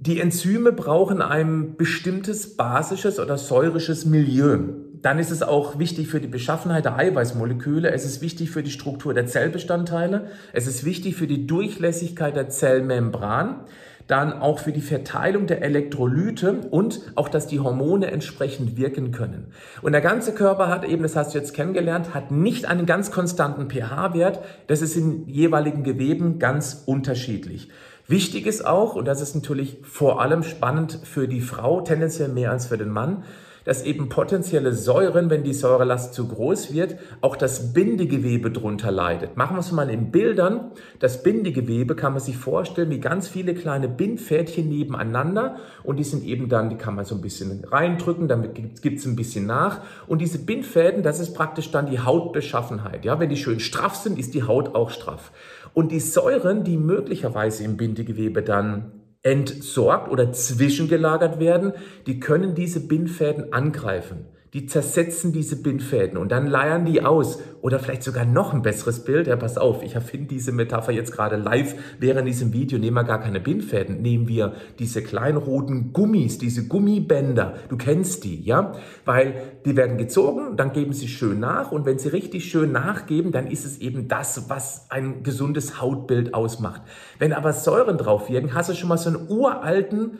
Die 0.06 0.20
Enzyme 0.20 0.74
brauchen 0.74 1.22
ein 1.22 1.78
bestimmtes 1.78 2.58
basisches 2.58 3.22
oder 3.22 3.38
säurisches 3.38 4.06
Milieu. 4.06 4.60
Dann 5.02 5.18
ist 5.18 5.32
es 5.32 5.42
auch 5.42 5.80
wichtig 5.80 6.10
für 6.10 6.20
die 6.20 6.28
Beschaffenheit 6.28 6.84
der 6.84 6.98
Eiweißmoleküle. 6.98 7.90
Es 7.90 8.04
ist 8.04 8.22
wichtig 8.22 8.52
für 8.52 8.64
die 8.64 8.72
Struktur 8.72 9.14
der 9.14 9.28
Zellbestandteile. 9.28 10.28
Es 10.52 10.68
ist 10.68 10.84
wichtig 10.84 11.16
für 11.16 11.26
die 11.26 11.48
Durchlässigkeit 11.48 12.36
der 12.36 12.50
Zellmembran 12.50 13.62
dann 14.08 14.34
auch 14.34 14.60
für 14.60 14.72
die 14.72 14.82
Verteilung 14.82 15.48
der 15.48 15.62
Elektrolyte 15.62 16.68
und 16.70 17.02
auch, 17.16 17.30
dass 17.30 17.48
die 17.48 17.60
Hormone 17.60 18.12
entsprechend 18.12 18.76
wirken 18.78 19.12
können. 19.12 19.48
Und 19.82 19.94
der 19.94 20.02
ganze 20.02 20.34
Körper 20.34 20.68
hat 20.68 20.84
eben, 20.84 21.04
das 21.04 21.16
hast 21.16 21.34
du 21.34 21.38
jetzt 21.38 21.54
kennengelernt, 21.54 22.14
hat 22.14 22.32
nicht 22.32 22.66
einen 22.66 22.86
ganz 22.86 23.12
konstanten 23.12 23.70
pH-Wert. 23.70 24.40
Das 24.68 24.82
ist 24.82 24.98
in 24.98 25.28
jeweiligen 25.28 25.84
Geweben 25.84 26.38
ganz 26.40 26.84
unterschiedlich. 26.86 27.70
Wichtig 28.08 28.46
ist 28.46 28.66
auch, 28.66 28.96
und 28.96 29.06
das 29.06 29.22
ist 29.22 29.34
natürlich 29.34 29.78
vor 29.82 30.22
allem 30.22 30.44
spannend 30.44 31.00
für 31.04 31.28
die 31.28 31.42
Frau, 31.42 31.82
tendenziell 31.82 32.30
mehr 32.30 32.52
als 32.52 32.68
für 32.68 32.78
den 32.78 32.90
Mann, 32.90 33.24
dass 33.66 33.84
eben 33.84 34.10
potenzielle 34.10 34.74
Säuren, 34.74 35.30
wenn 35.30 35.44
die 35.44 35.54
Säurelast 35.54 36.14
zu 36.14 36.28
groß 36.28 36.74
wird, 36.74 36.98
auch 37.22 37.36
das 37.36 37.74
Bindegewebe 37.74 38.52
drunter 38.52 38.92
leidet. 38.92 39.38
Machen 39.38 39.56
wir 39.56 39.62
es 39.62 39.72
mal 39.72 39.90
in 39.90 40.12
Bildern. 40.12 40.72
Das 41.00 41.24
Bindegewebe 41.24 41.96
kann 41.96 42.14
man 42.14 42.22
sich 42.22 42.38
vorstellen 42.38 42.90
wie 42.90 43.00
ganz 43.00 43.28
viele 43.28 43.54
kleine 43.54 43.88
Bindfädchen 43.88 44.68
nebeneinander 44.68 45.58
und 45.84 45.98
die 45.98 46.04
sind 46.04 46.24
eben 46.24 46.50
dann, 46.50 46.70
die 46.70 46.76
kann 46.76 46.96
man 46.96 47.06
so 47.06 47.16
ein 47.16 47.22
bisschen 47.22 47.64
reindrücken, 47.64 48.28
damit 48.28 48.82
gibt 48.82 49.00
es 49.00 49.06
ein 49.06 49.16
bisschen 49.16 49.46
nach. 49.46 49.80
Und 50.08 50.20
diese 50.20 50.40
Bindfäden, 50.40 51.04
das 51.04 51.20
ist 51.20 51.34
praktisch 51.34 51.72
dann 51.72 51.90
die 51.90 52.00
Hautbeschaffenheit. 52.00 53.06
Ja, 53.06 53.20
wenn 53.20 53.30
die 53.30 53.38
schön 53.38 53.60
straff 53.60 53.96
sind, 53.96 54.20
ist 54.20 54.34
die 54.34 54.44
Haut 54.44 54.76
auch 54.76 54.90
straff. 54.90 55.32
Und 55.74 55.92
die 55.92 56.00
Säuren, 56.00 56.64
die 56.64 56.78
möglicherweise 56.78 57.64
im 57.64 57.78
Bindegewebe 57.78 58.44
dann 58.44 58.92
entsorgt 59.24 60.12
oder 60.12 60.32
zwischengelagert 60.32 61.40
werden, 61.40 61.74
die 62.06 62.20
können 62.20 62.56
diese 62.56 62.82
Bindfäden 62.82 63.54
angreifen 63.54 64.26
die 64.54 64.68
zersetzen 64.68 65.34
diese 65.34 65.56
Bindfäden 65.56 66.16
und 66.16 66.32
dann 66.32 66.46
leiern 66.46 66.86
die 66.86 67.04
aus. 67.04 67.40
Oder 67.62 67.80
vielleicht 67.80 68.04
sogar 68.04 68.26
noch 68.26 68.54
ein 68.54 68.62
besseres 68.62 69.04
Bild. 69.04 69.26
Ja, 69.26 69.36
pass 69.36 69.58
auf, 69.58 69.82
ich 69.84 69.96
erfinde 69.96 70.28
diese 70.28 70.52
Metapher 70.52 70.92
jetzt 70.92 71.12
gerade 71.12 71.38
live 71.38 71.76
während 72.00 72.28
diesem 72.28 72.54
Video. 72.54 72.78
Nehmen 72.78 72.98
wir 72.98 73.04
gar 73.04 73.20
keine 73.20 73.40
Bindfäden. 73.40 74.02
Nehmen 74.02 74.28
wir 74.28 74.54
diese 74.78 75.02
kleinen 75.02 75.38
roten 75.38 75.92
Gummis, 75.92 76.38
diese 76.38 76.68
Gummibänder. 76.68 77.56
Du 77.70 77.78
kennst 77.78 78.26
die, 78.26 78.44
ja? 78.44 78.74
Weil 79.06 79.34
die 79.66 79.76
werden 79.76 79.98
gezogen, 79.98 80.56
dann 80.56 80.72
geben 80.72 80.94
sie 80.94 81.08
schön 81.08 81.40
nach. 81.40 81.72
Und 81.72 81.86
wenn 81.86 81.98
sie 81.98 82.10
richtig 82.10 82.46
schön 82.46 82.72
nachgeben, 82.72 83.32
dann 83.32 83.48
ist 83.48 83.66
es 83.66 83.80
eben 83.80 84.08
das, 84.08 84.50
was 84.50 84.92
ein 84.92 85.24
gesundes 85.24 85.82
Hautbild 85.82 86.36
ausmacht. 86.36 86.82
Wenn 87.18 87.34
aber 87.34 87.54
Säuren 87.54 87.98
drauf 87.98 88.30
wirken, 88.30 88.54
hast 88.54 88.70
du 88.70 88.76
schon 88.76 88.90
mal 88.90 88.98
so 88.98 89.10
einen 89.10 89.30
uralten 89.30 90.20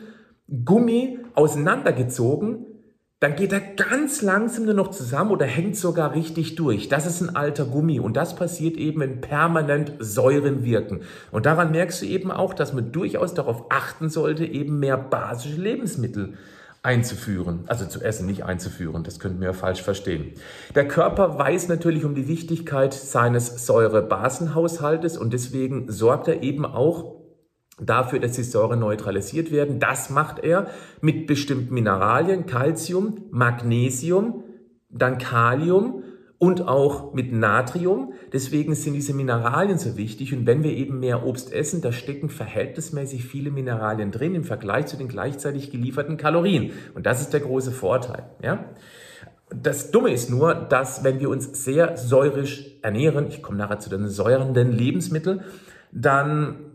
Gummi 0.64 1.18
auseinandergezogen, 1.34 2.66
dann 3.24 3.36
geht 3.36 3.54
er 3.54 3.60
ganz 3.60 4.20
langsam 4.20 4.66
nur 4.66 4.74
noch 4.74 4.90
zusammen 4.90 5.30
oder 5.30 5.46
hängt 5.46 5.78
sogar 5.78 6.14
richtig 6.14 6.56
durch. 6.56 6.90
Das 6.90 7.06
ist 7.06 7.22
ein 7.22 7.34
alter 7.34 7.64
Gummi 7.64 7.98
und 7.98 8.18
das 8.18 8.36
passiert 8.36 8.76
eben, 8.76 9.00
wenn 9.00 9.22
permanent 9.22 9.92
Säuren 9.98 10.62
wirken. 10.62 11.00
Und 11.30 11.46
daran 11.46 11.70
merkst 11.70 12.02
du 12.02 12.06
eben 12.06 12.30
auch, 12.30 12.52
dass 12.52 12.74
man 12.74 12.92
durchaus 12.92 13.32
darauf 13.32 13.64
achten 13.70 14.10
sollte, 14.10 14.44
eben 14.44 14.78
mehr 14.78 14.98
basische 14.98 15.58
Lebensmittel 15.58 16.34
einzuführen, 16.82 17.60
also 17.66 17.86
zu 17.86 18.02
essen, 18.02 18.26
nicht 18.26 18.44
einzuführen, 18.44 19.04
das 19.04 19.18
könnten 19.18 19.40
wir 19.40 19.46
ja 19.46 19.52
falsch 19.54 19.80
verstehen. 19.80 20.32
Der 20.74 20.86
Körper 20.86 21.38
weiß 21.38 21.68
natürlich 21.68 22.04
um 22.04 22.14
die 22.14 22.28
Wichtigkeit 22.28 22.92
seines 22.92 23.64
Säurebasenhaushaltes 23.64 25.16
und 25.16 25.32
deswegen 25.32 25.90
sorgt 25.90 26.28
er 26.28 26.42
eben 26.42 26.66
auch 26.66 27.23
dafür, 27.80 28.20
dass 28.20 28.32
die 28.32 28.42
Säuren 28.42 28.80
neutralisiert 28.80 29.50
werden. 29.50 29.80
Das 29.80 30.10
macht 30.10 30.38
er 30.38 30.68
mit 31.00 31.26
bestimmten 31.26 31.74
Mineralien, 31.74 32.46
Calcium, 32.46 33.24
Magnesium, 33.30 34.44
dann 34.90 35.18
Kalium 35.18 36.04
und 36.38 36.68
auch 36.68 37.14
mit 37.14 37.32
Natrium. 37.32 38.12
Deswegen 38.32 38.74
sind 38.74 38.94
diese 38.94 39.14
Mineralien 39.14 39.78
so 39.78 39.96
wichtig. 39.96 40.32
Und 40.34 40.46
wenn 40.46 40.62
wir 40.62 40.72
eben 40.72 41.00
mehr 41.00 41.24
Obst 41.24 41.52
essen, 41.52 41.80
da 41.80 41.90
stecken 41.90 42.28
verhältnismäßig 42.28 43.24
viele 43.24 43.50
Mineralien 43.50 44.10
drin 44.10 44.34
im 44.34 44.44
Vergleich 44.44 44.86
zu 44.86 44.96
den 44.96 45.08
gleichzeitig 45.08 45.70
gelieferten 45.70 46.16
Kalorien. 46.16 46.72
Und 46.94 47.06
das 47.06 47.20
ist 47.20 47.32
der 47.32 47.40
große 47.40 47.72
Vorteil. 47.72 48.24
Ja? 48.42 48.64
Das 49.54 49.90
Dumme 49.90 50.10
ist 50.10 50.30
nur, 50.30 50.54
dass 50.54 51.04
wenn 51.04 51.20
wir 51.20 51.30
uns 51.30 51.64
sehr 51.64 51.96
säurisch 51.96 52.66
ernähren, 52.82 53.26
ich 53.28 53.42
komme 53.42 53.58
nachher 53.58 53.78
zu 53.78 53.90
den 53.90 54.08
säurenden 54.08 54.72
Lebensmitteln, 54.72 55.42
dann 55.92 56.73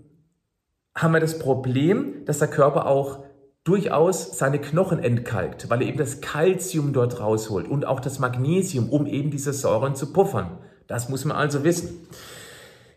haben 1.01 1.13
wir 1.13 1.20
das 1.20 1.39
Problem, 1.39 2.25
dass 2.25 2.39
der 2.39 2.50
Körper 2.50 2.86
auch 2.86 3.24
durchaus 3.63 4.38
seine 4.38 4.60
Knochen 4.60 5.00
entkalkt, 5.00 5.70
weil 5.70 5.82
er 5.82 5.88
eben 5.88 5.98
das 5.98 6.22
Kalzium 6.22 6.94
dort 6.94 7.20
rausholt 7.20 7.68
und 7.68 7.86
auch 7.86 8.00
das 8.00 8.20
Magnesium, 8.20 8.89
um 8.89 9.06
eben 9.06 9.32
diese 9.32 9.53
Säuren 9.53 9.96
zu 9.96 10.12
puffern. 10.12 10.58
Das 10.88 11.10
muss 11.10 11.24
man 11.25 11.38
also 11.38 11.63
wissen. 11.63 12.08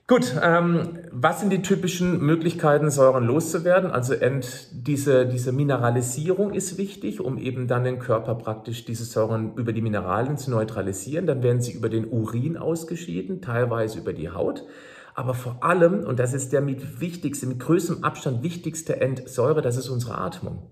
Gut, 0.09 0.35
ähm, 0.42 0.99
was 1.12 1.40
sind 1.40 1.50
die 1.50 1.62
typischen 1.62 2.21
Möglichkeiten, 2.21 2.90
Säuren 2.90 3.25
loszuwerden? 3.25 3.90
Also 3.90 4.14
ent, 4.14 4.68
diese, 4.73 5.26
diese 5.26 5.52
Mineralisierung 5.52 6.52
ist 6.54 6.76
wichtig, 6.76 7.21
um 7.21 7.38
eben 7.38 7.68
dann 7.68 7.85
den 7.85 7.99
Körper 7.99 8.35
praktisch 8.35 8.85
diese 8.85 9.04
Säuren 9.04 9.54
über 9.54 9.73
die 9.73 9.80
Mineralien 9.80 10.37
zu 10.37 10.50
neutralisieren. 10.50 11.26
Dann 11.26 11.42
werden 11.42 11.62
sie 11.62 11.73
über 11.73 11.88
den 11.88 12.06
Urin 12.06 12.56
ausgeschieden, 12.56 13.40
teilweise 13.40 14.00
über 14.00 14.12
die 14.12 14.30
Haut. 14.30 14.64
Aber 15.14 15.35
vor 15.35 15.62
allem, 15.62 16.04
und 16.04 16.19
das 16.19 16.33
ist 16.33 16.52
der 16.52 16.61
mit 16.61 17.00
wichtigste, 17.00 17.47
mit 17.47 17.61
größtem 17.61 18.02
Abstand 18.02 18.42
wichtigste 18.42 19.00
Entsäure, 19.00 19.62
das 19.62 19.76
ist 19.76 19.88
unsere 19.88 20.19
Atmung. 20.19 20.71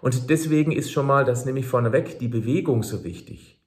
Und 0.00 0.28
deswegen 0.28 0.72
ist 0.72 0.92
schon 0.92 1.06
mal 1.06 1.24
das 1.24 1.46
nämlich 1.46 1.66
vorneweg 1.66 2.18
die 2.18 2.28
Bewegung 2.28 2.82
so 2.82 3.04
wichtig. 3.04 3.58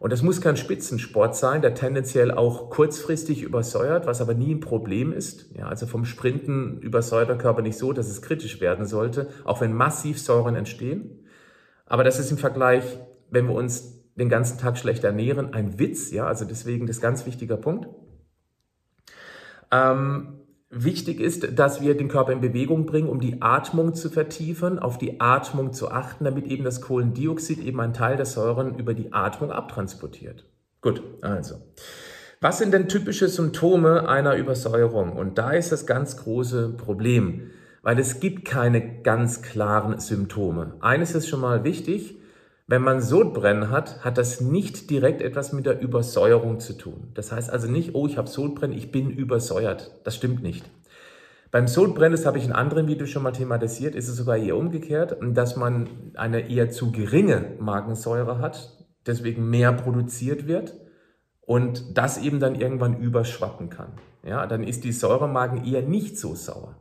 Und 0.00 0.12
das 0.12 0.22
muss 0.22 0.40
kein 0.40 0.56
Spitzensport 0.56 1.36
sein, 1.36 1.62
der 1.62 1.74
tendenziell 1.74 2.30
auch 2.30 2.68
kurzfristig 2.68 3.42
übersäuert, 3.42 4.06
was 4.06 4.20
aber 4.20 4.34
nie 4.34 4.52
ein 4.52 4.60
Problem 4.60 5.12
ist. 5.12 5.46
Ja, 5.56 5.68
also 5.68 5.86
vom 5.86 6.04
Sprinten 6.04 6.78
übersäuert 6.80 7.28
der 7.28 7.38
Körper 7.38 7.62
nicht 7.62 7.78
so, 7.78 7.92
dass 7.92 8.08
es 8.08 8.20
kritisch 8.20 8.60
werden 8.60 8.86
sollte, 8.86 9.28
auch 9.44 9.60
wenn 9.60 9.72
massiv 9.72 10.20
Säuren 10.20 10.56
entstehen. 10.56 11.24
Aber 11.86 12.04
das 12.04 12.18
ist 12.18 12.30
im 12.30 12.38
Vergleich, 12.38 12.84
wenn 13.30 13.46
wir 13.46 13.54
uns 13.54 14.04
den 14.16 14.28
ganzen 14.28 14.58
Tag 14.58 14.78
schlecht 14.78 15.04
ernähren, 15.04 15.54
ein 15.54 15.78
Witz. 15.78 16.10
Ja, 16.10 16.26
also 16.26 16.44
deswegen 16.44 16.86
das 16.86 17.00
ganz 17.00 17.24
wichtiger 17.24 17.56
Punkt. 17.56 17.88
Ähm, 19.74 20.40
wichtig 20.70 21.20
ist, 21.20 21.58
dass 21.58 21.80
wir 21.80 21.96
den 21.96 22.08
Körper 22.08 22.32
in 22.32 22.40
Bewegung 22.40 22.86
bringen, 22.86 23.08
um 23.08 23.20
die 23.20 23.42
Atmung 23.42 23.94
zu 23.94 24.10
vertiefen, 24.10 24.78
auf 24.78 24.98
die 24.98 25.20
Atmung 25.20 25.72
zu 25.72 25.90
achten, 25.90 26.24
damit 26.24 26.46
eben 26.46 26.64
das 26.64 26.80
Kohlendioxid 26.80 27.60
eben 27.60 27.80
einen 27.80 27.92
Teil 27.92 28.16
der 28.16 28.26
Säuren 28.26 28.78
über 28.78 28.94
die 28.94 29.12
Atmung 29.12 29.50
abtransportiert. 29.50 30.44
Gut, 30.80 31.02
also. 31.22 31.56
Was 32.40 32.58
sind 32.58 32.74
denn 32.74 32.88
typische 32.88 33.28
Symptome 33.28 34.08
einer 34.08 34.36
Übersäuerung? 34.36 35.12
Und 35.12 35.38
da 35.38 35.52
ist 35.52 35.72
das 35.72 35.86
ganz 35.86 36.18
große 36.18 36.74
Problem, 36.76 37.50
weil 37.82 37.98
es 37.98 38.20
gibt 38.20 38.44
keine 38.44 39.02
ganz 39.02 39.42
klaren 39.42 39.98
Symptome. 39.98 40.74
Eines 40.80 41.14
ist 41.14 41.28
schon 41.28 41.40
mal 41.40 41.64
wichtig, 41.64 42.18
wenn 42.66 42.82
man 42.82 43.02
Sodbrennen 43.02 43.70
hat, 43.70 44.04
hat 44.04 44.16
das 44.16 44.40
nicht 44.40 44.88
direkt 44.88 45.20
etwas 45.20 45.52
mit 45.52 45.66
der 45.66 45.80
Übersäuerung 45.80 46.60
zu 46.60 46.72
tun. 46.72 47.10
Das 47.14 47.30
heißt 47.30 47.50
also 47.50 47.70
nicht, 47.70 47.94
oh, 47.94 48.06
ich 48.06 48.16
habe 48.16 48.28
Sodbrennen, 48.28 48.76
ich 48.76 48.90
bin 48.90 49.10
übersäuert. 49.10 50.00
Das 50.04 50.16
stimmt 50.16 50.42
nicht. 50.42 50.64
Beim 51.50 51.68
Sodbrennen, 51.68 52.16
das 52.16 52.26
habe 52.26 52.38
ich 52.38 52.46
in 52.46 52.52
anderen 52.52 52.88
Videos 52.88 53.10
schon 53.10 53.22
mal 53.22 53.32
thematisiert, 53.32 53.94
ist 53.94 54.08
es 54.08 54.16
sogar 54.16 54.38
eher 54.38 54.56
umgekehrt, 54.56 55.16
dass 55.20 55.56
man 55.56 55.88
eine 56.14 56.50
eher 56.50 56.70
zu 56.70 56.90
geringe 56.90 57.52
Magensäure 57.60 58.38
hat, 58.38 58.86
deswegen 59.06 59.50
mehr 59.50 59.72
produziert 59.72 60.48
wird 60.48 60.74
und 61.42 61.96
das 61.96 62.18
eben 62.18 62.40
dann 62.40 62.54
irgendwann 62.54 62.98
überschwappen 62.98 63.68
kann. 63.68 63.92
Ja, 64.24 64.46
dann 64.46 64.64
ist 64.64 64.84
die 64.84 64.92
Säure 64.92 65.26
im 65.26 65.32
Magen 65.32 65.64
eher 65.64 65.82
nicht 65.82 66.18
so 66.18 66.34
sauer. 66.34 66.76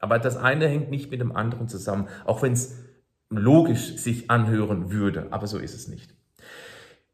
Aber 0.00 0.18
das 0.18 0.36
eine 0.36 0.66
hängt 0.66 0.90
nicht 0.90 1.10
mit 1.10 1.20
dem 1.20 1.34
anderen 1.34 1.68
zusammen, 1.68 2.08
auch 2.24 2.42
wenn 2.42 2.52
es 2.52 2.87
logisch 3.30 3.96
sich 3.96 4.30
anhören 4.30 4.90
würde, 4.90 5.28
aber 5.30 5.46
so 5.46 5.58
ist 5.58 5.74
es 5.74 5.88
nicht. 5.88 6.14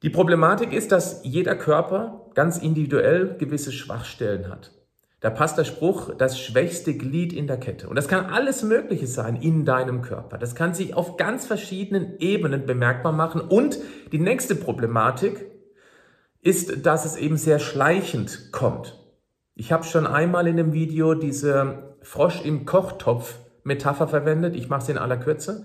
Die 0.03 0.11
Problematik 0.11 0.73
ist, 0.73 0.93
dass 0.93 1.21
jeder 1.25 1.57
Körper 1.57 2.31
ganz 2.35 2.59
individuell 2.59 3.37
gewisse 3.39 3.73
Schwachstellen 3.73 4.49
hat. 4.51 4.73
Da 5.21 5.31
passt 5.31 5.57
der 5.57 5.65
Spruch, 5.65 6.15
das 6.19 6.39
schwächste 6.39 6.95
Glied 6.95 7.33
in 7.33 7.47
der 7.47 7.57
Kette. 7.57 7.89
Und 7.89 7.97
das 7.97 8.09
kann 8.09 8.27
alles 8.27 8.63
Mögliche 8.63 9.07
sein 9.07 9.37
in 9.37 9.65
deinem 9.65 10.03
Körper. 10.03 10.37
Das 10.37 10.55
kann 10.55 10.75
sich 10.75 10.93
auf 10.93 11.17
ganz 11.17 11.47
verschiedenen 11.47 12.19
Ebenen 12.19 12.67
bemerkbar 12.67 13.13
machen. 13.13 13.41
Und 13.41 13.79
die 14.13 14.19
nächste 14.19 14.55
Problematik 14.55 15.47
ist, 16.43 16.85
dass 16.85 17.07
es 17.07 17.17
eben 17.17 17.39
sehr 17.39 17.59
schleichend 17.59 18.53
kommt. 18.53 19.01
Ich 19.55 19.73
habe 19.73 19.85
schon 19.85 20.07
einmal 20.07 20.47
in 20.47 20.59
dem 20.59 20.75
Video 20.75 21.15
diese 21.15 21.97
Frosch 22.03 22.45
im 22.45 22.67
Kochtopf 22.67 23.39
Metapher 23.63 24.09
verwendet. 24.09 24.55
Ich 24.55 24.69
mache 24.69 24.83
es 24.83 24.89
in 24.91 24.99
aller 24.99 25.17
Kürze. 25.17 25.65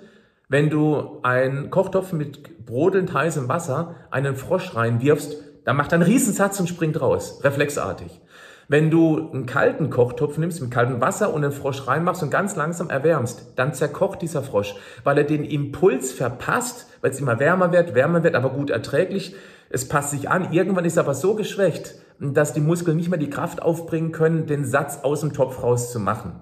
Wenn 0.51 0.71
du 0.71 1.19
einen 1.21 1.69
Kochtopf 1.69 2.11
mit 2.11 2.65
brodelnd 2.65 3.13
heißem 3.13 3.47
Wasser 3.47 3.95
einen 4.09 4.35
Frosch 4.35 4.75
reinwirfst, 4.75 5.37
dann 5.63 5.77
macht 5.77 5.91
er 5.91 5.97
einen 5.97 6.09
Riesensatz 6.09 6.59
und 6.59 6.67
springt 6.67 6.99
raus, 6.99 7.41
reflexartig. 7.43 8.19
Wenn 8.67 8.89
du 8.89 9.29
einen 9.31 9.45
kalten 9.45 9.91
Kochtopf 9.91 10.39
nimmst 10.39 10.59
mit 10.59 10.71
kaltem 10.71 11.01
Wasser 11.01 11.35
und 11.35 11.43
einen 11.43 11.53
Frosch 11.53 11.85
reinmachst 11.85 12.23
und 12.23 12.31
ganz 12.31 12.55
langsam 12.55 12.89
erwärmst, 12.89 13.53
dann 13.57 13.75
zerkocht 13.75 14.23
dieser 14.23 14.41
Frosch, 14.41 14.73
weil 15.03 15.19
er 15.19 15.23
den 15.23 15.45
Impuls 15.45 16.11
verpasst, 16.11 16.87
weil 17.01 17.11
es 17.11 17.19
immer 17.19 17.39
wärmer 17.39 17.71
wird, 17.71 17.93
wärmer 17.93 18.23
wird, 18.23 18.33
aber 18.33 18.49
gut 18.49 18.71
erträglich. 18.71 19.35
Es 19.69 19.87
passt 19.87 20.09
sich 20.09 20.31
an. 20.31 20.51
Irgendwann 20.51 20.85
ist 20.85 20.97
er 20.97 21.03
aber 21.03 21.13
so 21.13 21.35
geschwächt, 21.35 21.93
dass 22.19 22.53
die 22.53 22.61
Muskeln 22.61 22.97
nicht 22.97 23.09
mehr 23.09 23.19
die 23.19 23.29
Kraft 23.29 23.61
aufbringen 23.61 24.11
können, 24.11 24.47
den 24.47 24.65
Satz 24.65 25.01
aus 25.03 25.21
dem 25.21 25.31
Topf 25.31 25.61
rauszumachen. 25.61 26.39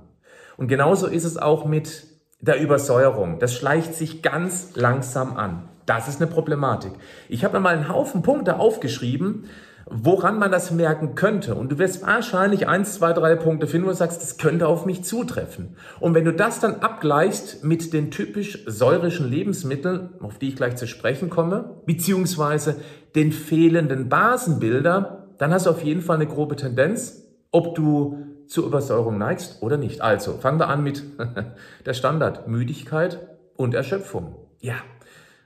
Und 0.55 0.69
genauso 0.69 1.07
ist 1.07 1.25
es 1.25 1.37
auch 1.37 1.65
mit 1.65 2.16
der 2.47 2.61
Übersäuerung. 2.61 3.39
Das 3.39 3.55
schleicht 3.55 3.93
sich 3.93 4.21
ganz 4.21 4.75
langsam 4.75 5.37
an. 5.37 5.69
Das 5.85 6.07
ist 6.07 6.21
eine 6.21 6.29
Problematik. 6.29 6.91
Ich 7.29 7.45
habe 7.45 7.59
mal 7.59 7.75
einen 7.75 7.89
Haufen 7.89 8.21
Punkte 8.21 8.59
aufgeschrieben, 8.59 9.45
woran 9.89 10.37
man 10.37 10.51
das 10.51 10.71
merken 10.71 11.15
könnte. 11.15 11.55
Und 11.55 11.71
du 11.71 11.77
wirst 11.77 12.05
wahrscheinlich 12.05 12.67
eins, 12.67 12.95
zwei, 12.95 13.13
drei 13.13 13.35
Punkte 13.35 13.67
finden, 13.67 13.87
wo 13.87 13.91
du 13.91 13.95
sagst, 13.95 14.21
das 14.21 14.37
könnte 14.37 14.67
auf 14.67 14.85
mich 14.85 15.03
zutreffen. 15.03 15.77
Und 15.99 16.13
wenn 16.13 16.25
du 16.25 16.33
das 16.33 16.59
dann 16.59 16.81
abgleichst 16.81 17.63
mit 17.63 17.93
den 17.93 18.11
typisch 18.11 18.63
säurischen 18.65 19.29
Lebensmitteln, 19.29 20.09
auf 20.19 20.39
die 20.39 20.49
ich 20.49 20.55
gleich 20.57 20.75
zu 20.75 20.87
sprechen 20.87 21.29
komme, 21.29 21.81
beziehungsweise 21.85 22.75
den 23.15 23.31
fehlenden 23.31 24.09
Basenbilder, 24.09 25.29
dann 25.37 25.53
hast 25.53 25.67
du 25.67 25.69
auf 25.69 25.83
jeden 25.83 26.01
Fall 26.01 26.17
eine 26.17 26.27
grobe 26.27 26.57
Tendenz, 26.57 27.23
ob 27.51 27.75
du 27.75 28.17
zur 28.47 28.65
Übersäuerung 28.65 29.17
neigst 29.17 29.61
oder 29.61 29.77
nicht. 29.77 30.01
Also 30.01 30.33
fangen 30.37 30.59
wir 30.59 30.69
an 30.69 30.83
mit 30.83 31.03
der 31.85 31.93
Standard 31.93 32.47
Müdigkeit 32.47 33.19
und 33.55 33.73
Erschöpfung. 33.73 34.35
Ja, 34.59 34.75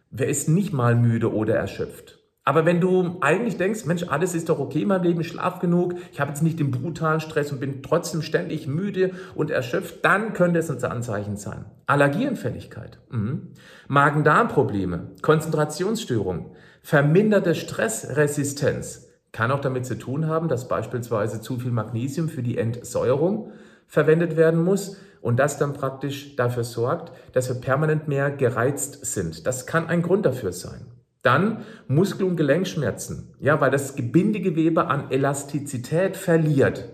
wer 0.09 0.27
ist 0.27 0.49
nicht 0.49 0.73
mal 0.73 0.95
müde 0.95 1.33
oder 1.33 1.55
erschöpft? 1.55 2.21
Aber 2.43 2.65
wenn 2.65 2.81
du 2.81 3.17
eigentlich 3.21 3.57
denkst, 3.57 3.85
Mensch, 3.85 4.03
alles 4.07 4.33
ist 4.33 4.49
doch 4.49 4.59
okay 4.59 4.81
in 4.81 4.87
meinem 4.87 5.03
Leben, 5.03 5.21
ich 5.21 5.27
schlaf 5.27 5.59
genug, 5.59 5.93
ich 6.11 6.19
habe 6.19 6.31
jetzt 6.31 6.41
nicht 6.41 6.59
den 6.59 6.71
brutalen 6.71 7.19
Stress 7.19 7.51
und 7.51 7.59
bin 7.59 7.83
trotzdem 7.83 8.23
ständig 8.23 8.65
müde 8.65 9.11
und 9.35 9.51
erschöpft, 9.51 10.03
dann 10.03 10.33
könnte 10.33 10.59
es 10.59 10.71
ein 10.71 10.83
Anzeichen 10.83 11.37
sein. 11.37 11.65
Allergieanfälligkeit, 11.85 12.99
mhm. 13.11 13.49
Magen-Darm-Probleme, 13.87 15.11
Konzentrationsstörung, 15.21 16.55
verminderte 16.81 17.53
Stressresistenz, 17.53 19.10
kann 19.31 19.51
auch 19.51 19.61
damit 19.61 19.85
zu 19.85 19.97
tun 19.97 20.27
haben, 20.27 20.47
dass 20.47 20.67
beispielsweise 20.67 21.41
zu 21.41 21.57
viel 21.59 21.71
Magnesium 21.71 22.29
für 22.29 22.43
die 22.43 22.57
Entsäuerung 22.57 23.51
verwendet 23.87 24.35
werden 24.37 24.63
muss 24.63 24.97
und 25.21 25.37
das 25.37 25.57
dann 25.57 25.73
praktisch 25.73 26.35
dafür 26.35 26.63
sorgt, 26.63 27.11
dass 27.33 27.47
wir 27.47 27.61
permanent 27.61 28.07
mehr 28.07 28.31
gereizt 28.31 29.05
sind. 29.05 29.45
Das 29.45 29.65
kann 29.65 29.87
ein 29.87 30.01
Grund 30.01 30.25
dafür 30.25 30.51
sein. 30.51 30.87
Dann 31.21 31.63
Muskel- 31.87 32.25
und 32.25 32.35
Gelenkschmerzen. 32.35 33.35
Ja, 33.39 33.61
weil 33.61 33.69
das 33.69 33.95
Gebindegewebe 33.95 34.87
an 34.87 35.11
Elastizität 35.11 36.17
verliert. 36.17 36.89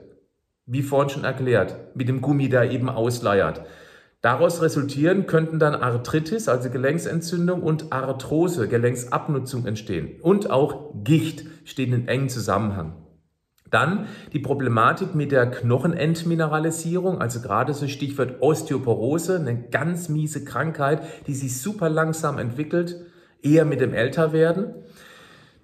Wie 0.65 0.83
vorhin 0.83 1.09
schon 1.09 1.23
erklärt, 1.23 1.95
mit 1.95 2.09
dem 2.09 2.19
Gummi, 2.19 2.49
der 2.49 2.71
eben 2.71 2.89
ausleiert. 2.89 3.65
Daraus 4.27 4.61
resultieren 4.61 5.25
könnten 5.25 5.57
dann 5.57 5.73
Arthritis, 5.73 6.49
also 6.49 6.69
Gelenksentzündung 6.69 7.63
und 7.63 7.93
Arthrose, 7.93 8.67
Gelenksabnutzung 8.67 9.65
entstehen. 9.65 10.19
Und 10.21 10.51
auch 10.51 10.91
Gicht 11.05 11.45
stehen 11.63 11.93
in 11.93 12.09
engen 12.09 12.27
Zusammenhang. 12.27 12.97
Dann 13.71 14.07
die 14.33 14.39
Problematik 14.39 15.15
mit 15.15 15.31
der 15.31 15.49
Knochenentmineralisierung, 15.49 17.21
also 17.21 17.39
gerade 17.39 17.73
so 17.73 17.87
Stichwort 17.87 18.41
Osteoporose, 18.41 19.39
eine 19.39 19.69
ganz 19.69 20.09
miese 20.09 20.43
Krankheit, 20.43 21.03
die 21.27 21.33
sich 21.33 21.61
super 21.61 21.87
langsam 21.87 22.37
entwickelt, 22.37 22.97
eher 23.41 23.63
mit 23.63 23.79
dem 23.79 23.93
Älterwerden. 23.93 24.73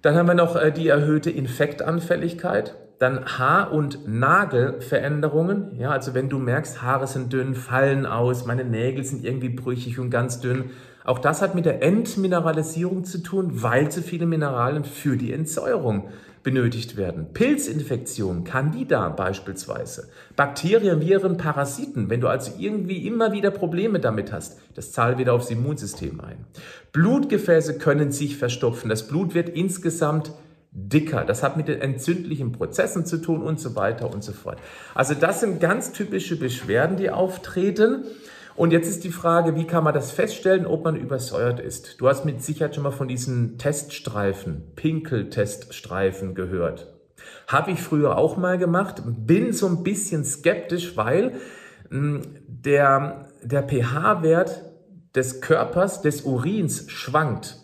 Dann 0.00 0.14
haben 0.14 0.28
wir 0.28 0.32
noch 0.32 0.56
äh, 0.56 0.72
die 0.72 0.88
erhöhte 0.88 1.30
Infektanfälligkeit. 1.30 2.74
Dann 2.98 3.24
Haar- 3.38 3.72
und 3.72 4.06
Nagelveränderungen. 4.06 5.76
Ja, 5.78 5.90
also 5.90 6.14
wenn 6.14 6.28
du 6.28 6.38
merkst, 6.38 6.82
Haare 6.82 7.06
sind 7.06 7.32
dünn, 7.32 7.54
fallen 7.54 8.06
aus, 8.06 8.46
meine 8.46 8.64
Nägel 8.64 9.04
sind 9.04 9.24
irgendwie 9.24 9.48
brüchig 9.48 9.98
und 9.98 10.10
ganz 10.10 10.40
dünn. 10.40 10.70
Auch 11.04 11.18
das 11.18 11.42
hat 11.42 11.54
mit 11.54 11.66
der 11.66 11.82
Entmineralisierung 11.82 13.04
zu 13.04 13.22
tun, 13.22 13.62
weil 13.62 13.90
zu 13.90 14.00
viele 14.00 14.26
Mineralien 14.26 14.84
für 14.84 15.16
die 15.16 15.32
Entsäuerung 15.32 16.08
benötigt 16.44 16.96
werden. 16.96 17.32
Pilzinfektion, 17.32 18.44
Candida 18.44 19.08
beispielsweise, 19.08 20.08
Bakterien, 20.36 21.00
Viren, 21.00 21.36
Parasiten. 21.36 22.10
Wenn 22.10 22.20
du 22.20 22.28
also 22.28 22.52
irgendwie 22.58 23.06
immer 23.06 23.32
wieder 23.32 23.50
Probleme 23.50 23.98
damit 23.98 24.32
hast, 24.32 24.60
das 24.74 24.92
zahlt 24.92 25.18
wieder 25.18 25.32
aufs 25.32 25.50
Immunsystem 25.50 26.20
ein. 26.20 26.44
Blutgefäße 26.92 27.78
können 27.78 28.12
sich 28.12 28.36
verstopfen. 28.36 28.90
Das 28.90 29.08
Blut 29.08 29.34
wird 29.34 29.48
insgesamt 29.48 30.32
dicker. 30.74 31.24
Das 31.24 31.42
hat 31.42 31.56
mit 31.56 31.68
den 31.68 31.80
entzündlichen 31.80 32.52
Prozessen 32.52 33.06
zu 33.06 33.18
tun 33.18 33.42
und 33.42 33.60
so 33.60 33.76
weiter 33.76 34.12
und 34.12 34.22
so 34.24 34.32
fort. 34.32 34.58
Also 34.94 35.14
das 35.14 35.40
sind 35.40 35.60
ganz 35.60 35.92
typische 35.92 36.36
Beschwerden, 36.36 36.96
die 36.96 37.10
auftreten. 37.10 38.04
Und 38.56 38.72
jetzt 38.72 38.88
ist 38.88 39.04
die 39.04 39.10
Frage, 39.10 39.56
wie 39.56 39.66
kann 39.66 39.84
man 39.84 39.94
das 39.94 40.10
feststellen, 40.10 40.66
ob 40.66 40.84
man 40.84 40.96
übersäuert 40.96 41.60
ist? 41.60 42.00
Du 42.00 42.08
hast 42.08 42.24
mit 42.24 42.42
Sicherheit 42.42 42.74
schon 42.74 42.84
mal 42.84 42.90
von 42.90 43.08
diesen 43.08 43.56
Teststreifen, 43.58 44.62
Pinkelteststreifen 44.76 46.34
gehört. 46.34 46.92
Habe 47.46 47.70
ich 47.70 47.80
früher 47.80 48.16
auch 48.16 48.36
mal 48.36 48.58
gemacht, 48.58 49.02
bin 49.04 49.52
so 49.52 49.66
ein 49.66 49.82
bisschen 49.82 50.24
skeptisch, 50.24 50.96
weil 50.96 51.32
hm, 51.90 52.22
der, 52.46 53.26
der 53.42 53.62
pH-Wert 53.62 54.64
des 55.14 55.40
Körpers, 55.40 56.02
des 56.02 56.22
Urins 56.22 56.90
schwankt. 56.90 57.63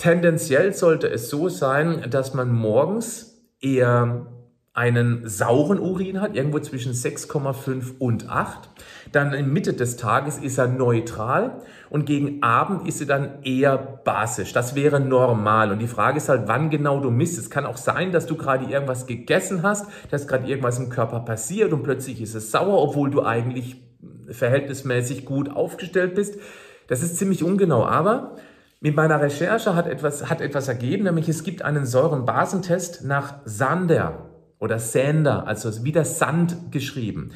Tendenziell 0.00 0.72
sollte 0.72 1.10
es 1.10 1.28
so 1.28 1.50
sein, 1.50 2.06
dass 2.08 2.32
man 2.32 2.50
morgens 2.50 3.38
eher 3.60 4.28
einen 4.72 5.28
sauren 5.28 5.78
Urin 5.78 6.22
hat, 6.22 6.34
irgendwo 6.34 6.58
zwischen 6.60 6.94
6,5 6.94 7.98
und 7.98 8.30
8. 8.30 8.70
Dann 9.12 9.34
in 9.34 9.52
Mitte 9.52 9.74
des 9.74 9.98
Tages 9.98 10.38
ist 10.38 10.56
er 10.56 10.68
neutral 10.68 11.60
und 11.90 12.06
gegen 12.06 12.42
Abend 12.42 12.88
ist 12.88 13.02
er 13.02 13.08
dann 13.08 13.42
eher 13.42 13.76
basisch. 13.76 14.54
Das 14.54 14.74
wäre 14.74 15.00
normal. 15.00 15.70
Und 15.70 15.80
die 15.80 15.86
Frage 15.86 16.16
ist 16.16 16.30
halt, 16.30 16.44
wann 16.48 16.70
genau 16.70 17.00
du 17.00 17.10
misst. 17.10 17.38
Es 17.38 17.50
kann 17.50 17.66
auch 17.66 17.76
sein, 17.76 18.10
dass 18.10 18.24
du 18.24 18.36
gerade 18.36 18.72
irgendwas 18.72 19.06
gegessen 19.06 19.62
hast, 19.62 19.84
dass 20.10 20.26
gerade 20.26 20.48
irgendwas 20.48 20.78
im 20.78 20.88
Körper 20.88 21.20
passiert 21.20 21.74
und 21.74 21.82
plötzlich 21.82 22.22
ist 22.22 22.34
es 22.34 22.50
sauer, 22.50 22.80
obwohl 22.80 23.10
du 23.10 23.22
eigentlich 23.22 23.82
verhältnismäßig 24.30 25.26
gut 25.26 25.50
aufgestellt 25.50 26.14
bist. 26.14 26.38
Das 26.86 27.02
ist 27.02 27.18
ziemlich 27.18 27.44
ungenau, 27.44 27.84
aber 27.84 28.36
mit 28.82 28.96
meiner 28.96 29.20
Recherche 29.20 29.74
hat 29.74 29.86
etwas, 29.86 30.30
hat 30.30 30.40
etwas 30.40 30.66
ergeben, 30.66 31.04
nämlich 31.04 31.28
es 31.28 31.44
gibt 31.44 31.60
einen 31.62 31.84
Säurenbasentest 31.84 33.04
nach 33.04 33.34
Sander 33.44 34.30
oder 34.58 34.78
Sander, 34.78 35.46
also 35.46 35.84
wie 35.84 35.92
der 35.92 36.06
Sand 36.06 36.72
geschrieben. 36.72 37.32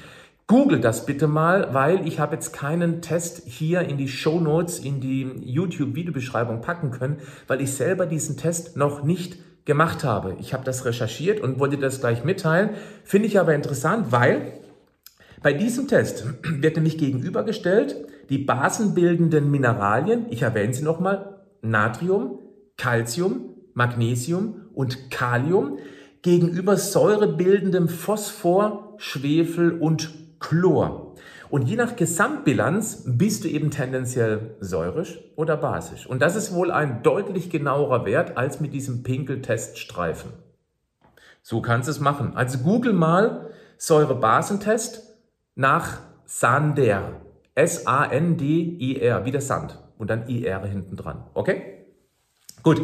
Google 0.46 0.80
das 0.80 1.04
bitte 1.04 1.26
mal, 1.26 1.72
weil 1.72 2.06
ich 2.06 2.18
habe 2.18 2.34
jetzt 2.34 2.52
keinen 2.52 3.02
Test 3.02 3.42
hier 3.46 3.82
in 3.82 3.98
die 3.98 4.08
Show 4.08 4.40
Notes, 4.40 4.78
in 4.78 5.00
die 5.00 5.22
YouTube-Videobeschreibung 5.42 6.62
packen 6.62 6.90
können, 6.90 7.18
weil 7.46 7.60
ich 7.60 7.72
selber 7.72 8.06
diesen 8.06 8.38
Test 8.38 8.76
noch 8.76 9.02
nicht 9.02 9.38
gemacht 9.66 10.02
habe. 10.04 10.36
Ich 10.40 10.54
habe 10.54 10.64
das 10.64 10.84
recherchiert 10.84 11.40
und 11.40 11.58
wollte 11.58 11.76
das 11.76 12.00
gleich 12.00 12.24
mitteilen. 12.24 12.70
Finde 13.04 13.28
ich 13.28 13.38
aber 13.38 13.54
interessant, 13.54 14.12
weil 14.12 14.52
bei 15.42 15.52
diesem 15.52 15.88
Test 15.88 16.24
wird 16.42 16.76
nämlich 16.76 16.96
gegenübergestellt 16.96 17.96
die 18.28 18.38
basenbildenden 18.38 19.50
Mineralien, 19.50 20.26
ich 20.30 20.42
erwähne 20.42 20.72
sie 20.72 20.82
nochmal, 20.82 21.33
Natrium, 21.64 22.38
Calcium, 22.76 23.54
Magnesium 23.74 24.66
und 24.74 25.10
Kalium 25.10 25.78
gegenüber 26.22 26.76
säurebildendem 26.76 27.88
Phosphor, 27.88 28.94
Schwefel 28.96 29.78
und 29.78 30.12
Chlor. 30.40 31.14
Und 31.50 31.68
je 31.68 31.76
nach 31.76 31.96
Gesamtbilanz 31.96 33.04
bist 33.06 33.44
du 33.44 33.48
eben 33.48 33.70
tendenziell 33.70 34.56
säurisch 34.60 35.20
oder 35.36 35.56
basisch. 35.56 36.06
Und 36.06 36.22
das 36.22 36.34
ist 36.34 36.52
wohl 36.54 36.70
ein 36.70 37.02
deutlich 37.02 37.50
genauerer 37.50 38.04
Wert 38.06 38.36
als 38.36 38.60
mit 38.60 38.72
diesem 38.72 39.02
Pinkelteststreifen. 39.02 40.32
So 41.42 41.60
kannst 41.60 41.88
du 41.88 41.92
es 41.92 42.00
machen. 42.00 42.32
Also 42.34 42.58
google 42.58 42.94
mal 42.94 43.50
Säurebasentest 43.76 45.16
nach 45.54 46.00
Sander. 46.24 47.20
S-A-N-D-I-R, 47.54 49.24
wie 49.24 49.30
der 49.30 49.40
Sand. 49.40 49.78
Und 49.98 50.10
dann 50.10 50.28
I-R 50.28 50.64
hinten 50.66 50.96
dran. 50.96 51.24
Okay? 51.34 51.86
Gut. 52.62 52.82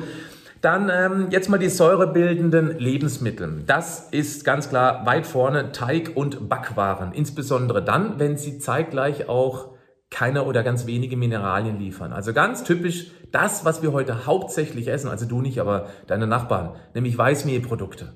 Dann 0.60 0.90
ähm, 0.90 1.28
jetzt 1.30 1.48
mal 1.48 1.58
die 1.58 1.70
säurebildenden 1.70 2.78
Lebensmittel. 2.78 3.62
Das 3.66 4.10
ist 4.10 4.44
ganz 4.44 4.68
klar 4.68 5.06
weit 5.06 5.26
vorne 5.26 5.72
Teig- 5.72 6.14
und 6.14 6.50
Backwaren. 6.50 7.12
Insbesondere 7.12 7.82
dann, 7.82 8.18
wenn 8.18 8.36
sie 8.36 8.58
zeitgleich 8.58 9.28
auch 9.28 9.70
keine 10.10 10.44
oder 10.44 10.62
ganz 10.62 10.86
wenige 10.86 11.16
Mineralien 11.16 11.78
liefern. 11.78 12.12
Also 12.12 12.34
ganz 12.34 12.64
typisch 12.64 13.10
das, 13.32 13.64
was 13.64 13.82
wir 13.82 13.92
heute 13.92 14.26
hauptsächlich 14.26 14.88
essen, 14.88 15.08
also 15.08 15.24
du 15.24 15.40
nicht, 15.40 15.60
aber 15.60 15.86
deine 16.06 16.26
Nachbarn, 16.26 16.74
nämlich 16.94 17.16
Weißmehlprodukte. 17.16 18.12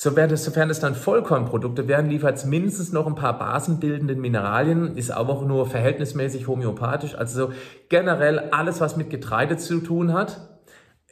Sofern 0.00 0.70
es 0.70 0.78
dann 0.78 0.94
Vollkornprodukte 0.94 1.88
wären, 1.88 2.08
liefert 2.08 2.36
es 2.36 2.44
mindestens 2.44 2.92
noch 2.92 3.08
ein 3.08 3.16
paar 3.16 3.36
basenbildenden 3.36 4.20
Mineralien, 4.20 4.96
ist 4.96 5.10
aber 5.10 5.32
auch 5.32 5.44
nur 5.44 5.66
verhältnismäßig 5.66 6.46
homöopathisch. 6.46 7.16
Also 7.16 7.50
generell 7.88 8.38
alles, 8.52 8.80
was 8.80 8.96
mit 8.96 9.10
Getreide 9.10 9.56
zu 9.56 9.80
tun 9.80 10.12
hat, 10.12 10.60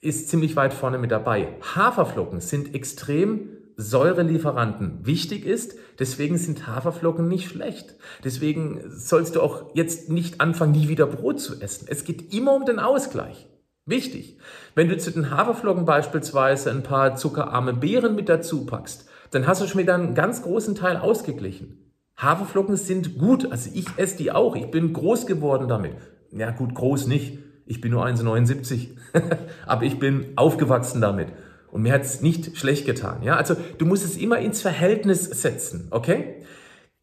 ist 0.02 0.28
ziemlich 0.28 0.54
weit 0.54 0.72
vorne 0.72 0.98
mit 0.98 1.10
dabei. 1.10 1.48
Haferflocken 1.74 2.40
sind 2.40 2.76
extrem 2.76 3.48
Säurelieferanten. 3.76 5.04
Wichtig 5.04 5.44
ist, 5.44 5.74
deswegen 5.98 6.38
sind 6.38 6.68
Haferflocken 6.68 7.26
nicht 7.26 7.48
schlecht. 7.48 7.96
Deswegen 8.22 8.84
sollst 8.88 9.34
du 9.34 9.42
auch 9.42 9.74
jetzt 9.74 10.10
nicht 10.10 10.40
anfangen, 10.40 10.70
nie 10.70 10.86
wieder 10.86 11.06
Brot 11.06 11.40
zu 11.40 11.60
essen. 11.60 11.88
Es 11.90 12.04
geht 12.04 12.32
immer 12.32 12.54
um 12.54 12.64
den 12.64 12.78
Ausgleich. 12.78 13.48
Wichtig. 13.88 14.36
Wenn 14.74 14.88
du 14.88 14.98
zu 14.98 15.12
den 15.12 15.30
Haferflocken 15.30 15.84
beispielsweise 15.84 16.72
ein 16.72 16.82
paar 16.82 17.14
zuckerarme 17.14 17.72
Beeren 17.72 18.16
mit 18.16 18.28
dazu 18.28 18.66
packst, 18.66 19.08
dann 19.30 19.46
hast 19.46 19.62
du 19.62 19.68
schon 19.68 19.80
wieder 19.80 19.94
einen 19.94 20.16
ganz 20.16 20.42
großen 20.42 20.74
Teil 20.74 20.96
ausgeglichen. 20.96 21.92
Haferflocken 22.16 22.76
sind 22.76 23.16
gut, 23.16 23.50
also 23.52 23.70
ich 23.72 23.86
esse 23.96 24.16
die 24.16 24.32
auch. 24.32 24.56
Ich 24.56 24.72
bin 24.72 24.92
groß 24.92 25.26
geworden 25.26 25.68
damit. 25.68 25.92
Ja 26.32 26.50
gut, 26.50 26.74
groß 26.74 27.06
nicht. 27.06 27.38
Ich 27.64 27.80
bin 27.80 27.92
nur 27.92 28.04
1,79, 28.04 28.88
aber 29.66 29.84
ich 29.84 30.00
bin 30.00 30.32
aufgewachsen 30.34 31.00
damit. 31.00 31.28
Und 31.70 31.82
mir 31.82 31.92
hat 31.92 32.02
es 32.02 32.20
nicht 32.20 32.56
schlecht 32.56 32.86
getan. 32.86 33.22
Ja, 33.22 33.36
also 33.36 33.54
du 33.78 33.86
musst 33.86 34.04
es 34.04 34.16
immer 34.16 34.38
ins 34.38 34.62
Verhältnis 34.62 35.24
setzen, 35.24 35.88
okay? 35.92 36.44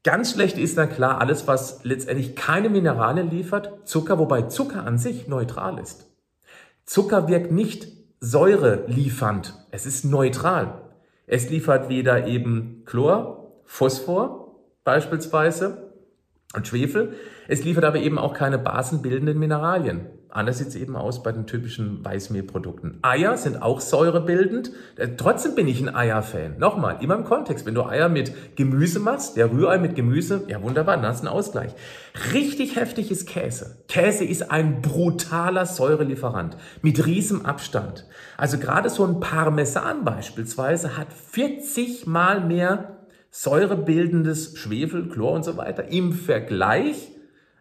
Ganz 0.04 0.34
schlecht 0.34 0.58
ist 0.58 0.78
dann 0.78 0.90
klar 0.90 1.22
alles, 1.22 1.48
was 1.48 1.86
letztendlich 1.86 2.36
keine 2.36 2.70
Mineralien 2.70 3.30
liefert, 3.30 3.88
Zucker, 3.88 4.20
wobei 4.20 4.44
Zucker 4.44 4.86
an 4.86 4.98
sich 4.98 5.30
neutral 5.30 5.80
ist. 5.80 6.13
Zucker 6.86 7.28
wirkt 7.28 7.52
nicht 7.52 7.88
säureliefernd. 8.20 9.54
Es 9.72 9.86
ist 9.86 10.06
neutral. 10.06 10.82
Es 11.26 11.50
liefert 11.50 11.90
weder 11.90 12.28
eben 12.28 12.84
Chlor, 12.86 13.62
Phosphor 13.64 14.62
beispielsweise 14.84 15.94
und 16.56 16.68
Schwefel. 16.68 17.14
Es 17.48 17.64
liefert 17.64 17.86
aber 17.86 17.98
eben 17.98 18.18
auch 18.18 18.34
keine 18.34 18.58
basenbildenden 18.60 19.40
Mineralien. 19.40 20.08
Anders 20.34 20.58
sieht 20.58 20.70
es 20.70 20.76
eben 20.76 20.96
aus 20.96 21.22
bei 21.22 21.32
den 21.32 21.46
typischen 21.46 22.04
Weißmehlprodukten. 22.04 22.98
Eier 23.04 23.38
sind 23.38 23.62
auch 23.62 23.80
säurebildend. 23.80 24.72
Äh, 24.96 25.10
trotzdem 25.16 25.54
bin 25.54 25.68
ich 25.68 25.80
ein 25.80 25.94
Eier-Fan. 25.94 26.58
Nochmal, 26.58 26.98
immer 27.02 27.14
im 27.14 27.24
Kontext. 27.24 27.68
Wenn 27.68 27.76
du 27.76 27.84
Eier 27.84 28.10
mit 28.10 28.56
Gemüse 28.56 29.00
machst, 29.00 29.38
der 29.38 29.52
Rührei 29.52 29.78
mit 29.78 29.94
Gemüse, 29.94 30.44
ja 30.48 30.60
wunderbar, 30.64 30.96
dann 30.98 31.06
hast 31.06 31.22
du 31.22 31.28
einen 31.28 31.38
Ausgleich. 31.38 31.74
Richtig 32.34 32.78
heftig 32.78 33.12
ist 33.12 33.28
Käse. 33.28 33.78
Käse 33.88 34.26
ist 34.26 34.50
ein 34.50 34.82
brutaler 34.82 35.68
Säurelieferant 35.68 36.58
mit 36.82 37.06
riesem 37.06 37.46
Abstand. 37.46 38.08
Also 38.36 38.58
gerade 38.58 38.90
so 38.90 39.06
ein 39.06 39.20
Parmesan 39.20 40.04
beispielsweise 40.04 40.98
hat 40.98 41.14
40 41.14 42.08
mal 42.08 42.42
mehr 42.42 43.06
säurebildendes 43.30 44.58
Schwefel, 44.58 45.10
Chlor 45.10 45.34
und 45.34 45.46
so 45.46 45.58
weiter 45.58 45.90
im 45.90 46.12
Vergleich 46.12 47.12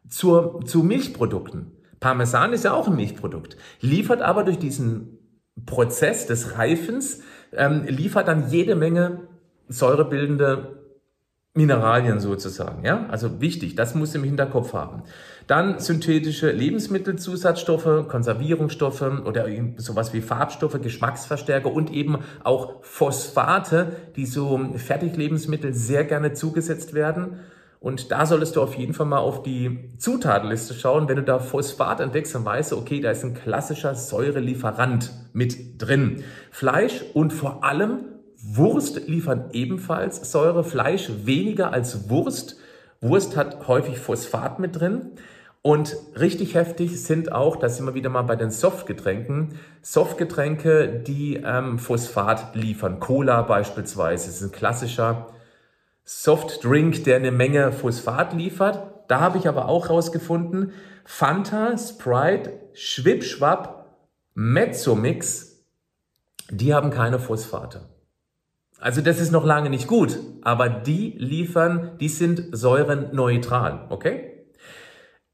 zur, 0.09 0.65
zu 0.65 0.83
Milchprodukten. 0.83 1.73
Parmesan 2.03 2.53
ist 2.53 2.65
ja 2.65 2.75
auch 2.75 2.89
ein 2.89 2.97
Milchprodukt, 2.97 3.57
liefert 3.81 4.23
aber 4.23 4.43
durch 4.43 4.59
diesen 4.59 5.19
Prozess 5.67 6.27
des 6.27 6.59
Reifens, 6.59 7.23
ähm, 7.53 7.85
liefert 7.87 8.27
dann 8.27 8.51
jede 8.51 8.75
Menge 8.75 9.29
säurebildende 9.69 10.81
Mineralien 11.55 12.19
sozusagen. 12.19 12.85
Ja? 12.85 13.07
Also 13.09 13.41
wichtig, 13.41 13.77
das 13.77 13.95
muss 13.95 14.17
im 14.17 14.25
Hinterkopf 14.25 14.73
haben. 14.73 15.05
Dann 15.47 15.79
synthetische 15.79 16.51
Lebensmittelzusatzstoffe, 16.51 18.09
Konservierungsstoffe 18.09 19.03
oder 19.25 19.47
sowas 19.77 20.13
wie 20.13 20.23
Farbstoffe, 20.23 20.81
Geschmacksverstärker 20.83 21.73
und 21.73 21.93
eben 21.93 22.19
auch 22.43 22.83
Phosphate, 22.83 23.93
die 24.17 24.27
so 24.27 24.59
Fertiglebensmittel 24.75 25.73
sehr 25.73 26.05
gerne 26.05 26.33
zugesetzt 26.33 26.95
werden. 26.95 27.39
Und 27.83 28.13
da 28.13 28.27
solltest 28.27 28.55
du 28.55 28.63
auf 28.63 28.77
jeden 28.77 28.95
Fall 28.95 29.07
mal 29.07 29.19
auf 29.19 29.43
die 29.43 29.91
Zutatenliste 29.99 30.73
schauen. 30.73 31.09
Wenn 31.09 31.17
du 31.17 31.25
da 31.25 31.41
Phosphat 31.41 31.99
entdeckst, 31.99 32.33
dann 32.33 32.45
weißt 32.45 32.71
du, 32.71 32.79
okay, 32.79 33.01
da 33.01 33.11
ist 33.11 33.25
ein 33.25 33.35
klassischer 33.35 33.97
Säurelieferant 33.97 35.13
mit 35.33 35.83
drin. 35.83 36.23
Fleisch 36.53 37.05
und 37.13 37.33
vor 37.33 37.65
allem 37.65 38.05
Wurst 38.41 39.09
liefern 39.09 39.47
ebenfalls 39.53 40.31
Säure. 40.31 40.63
Fleisch 40.63 41.11
weniger 41.25 41.73
als 41.73 42.09
Wurst. 42.09 42.57
Wurst 43.01 43.37
hat 43.37 43.67
häufig 43.67 43.99
Phosphat 43.99 44.61
mit 44.61 44.79
drin. 44.79 45.11
Und 45.61 45.97
richtig 46.19 46.55
heftig 46.55 47.03
sind 47.03 47.33
auch, 47.33 47.57
da 47.57 47.69
sind 47.69 47.87
wir 47.87 47.95
wieder 47.95 48.11
mal 48.11 48.23
bei 48.23 48.37
den 48.37 48.51
Softgetränken, 48.51 49.59
Softgetränke, 49.81 51.03
die 51.05 51.41
ähm, 51.45 51.79
Phosphat 51.79 52.55
liefern. 52.55 53.01
Cola 53.01 53.43
beispielsweise 53.43 54.31
ist 54.31 54.43
ein 54.43 54.53
klassischer 54.53 55.29
Softdrink, 56.05 57.05
der 57.05 57.17
eine 57.17 57.31
Menge 57.31 57.73
Phosphat 57.73 58.33
liefert. 58.33 59.09
Da 59.09 59.21
habe 59.21 59.39
ich 59.39 59.49
aber 59.49 59.69
auch 59.69 59.91
rausgefunden, 59.91 60.73
Fanta, 61.05 61.77
Sprite, 61.77 62.53
Schwipschwap, 62.73 63.83
Mezzomix, 64.35 65.65
die 66.51 66.75
haben 66.75 66.91
keine 66.91 67.19
Phosphate. 67.19 67.81
Also 68.79 69.01
das 69.01 69.21
ist 69.21 69.31
noch 69.31 69.45
lange 69.45 69.71
nicht 69.71 69.87
gut, 69.87 70.19
aber 70.43 70.69
die 70.69 71.15
liefern, 71.17 71.93
die 72.01 72.09
sind 72.09 72.49
säurenneutral, 72.51 73.87
okay? 73.91 74.32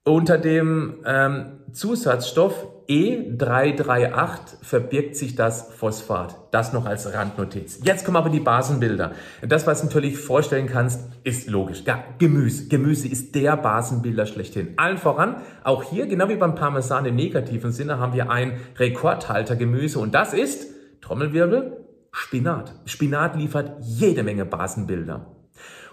Unter 0.08 0.38
dem 0.38 1.00
ähm, 1.04 1.58
Zusatzstoff 1.72 2.66
E338 2.88 4.38
verbirgt 4.62 5.16
sich 5.16 5.34
das 5.34 5.70
Phosphat. 5.74 6.34
Das 6.50 6.72
noch 6.72 6.86
als 6.86 7.12
Randnotiz. 7.12 7.80
Jetzt 7.84 8.06
kommen 8.06 8.16
aber 8.16 8.30
die 8.30 8.40
Basenbilder. 8.40 9.12
Das, 9.46 9.66
was 9.66 9.80
du 9.80 9.88
natürlich 9.88 10.16
vorstellen 10.16 10.66
kannst, 10.66 11.02
ist 11.24 11.50
logisch. 11.50 11.82
Ja, 11.84 12.02
Gemüse. 12.18 12.68
Gemüse 12.68 13.06
ist 13.06 13.34
der 13.34 13.58
Basenbilder 13.58 14.24
schlechthin. 14.24 14.72
Allen 14.78 14.96
voran, 14.96 15.42
auch 15.62 15.82
hier, 15.82 16.06
genau 16.06 16.30
wie 16.30 16.36
beim 16.36 16.54
Parmesan 16.54 17.04
im 17.04 17.14
negativen 17.14 17.72
Sinne, 17.72 17.98
haben 17.98 18.14
wir 18.14 18.30
ein 18.30 18.58
Rekordhalter 18.78 19.56
Gemüse 19.56 19.98
und 19.98 20.14
das 20.14 20.32
ist, 20.32 20.68
Trommelwirbel, 21.02 21.84
Spinat. 22.12 22.72
Spinat 22.86 23.36
liefert 23.36 23.72
jede 23.82 24.22
Menge 24.22 24.46
Basenbilder. 24.46 25.37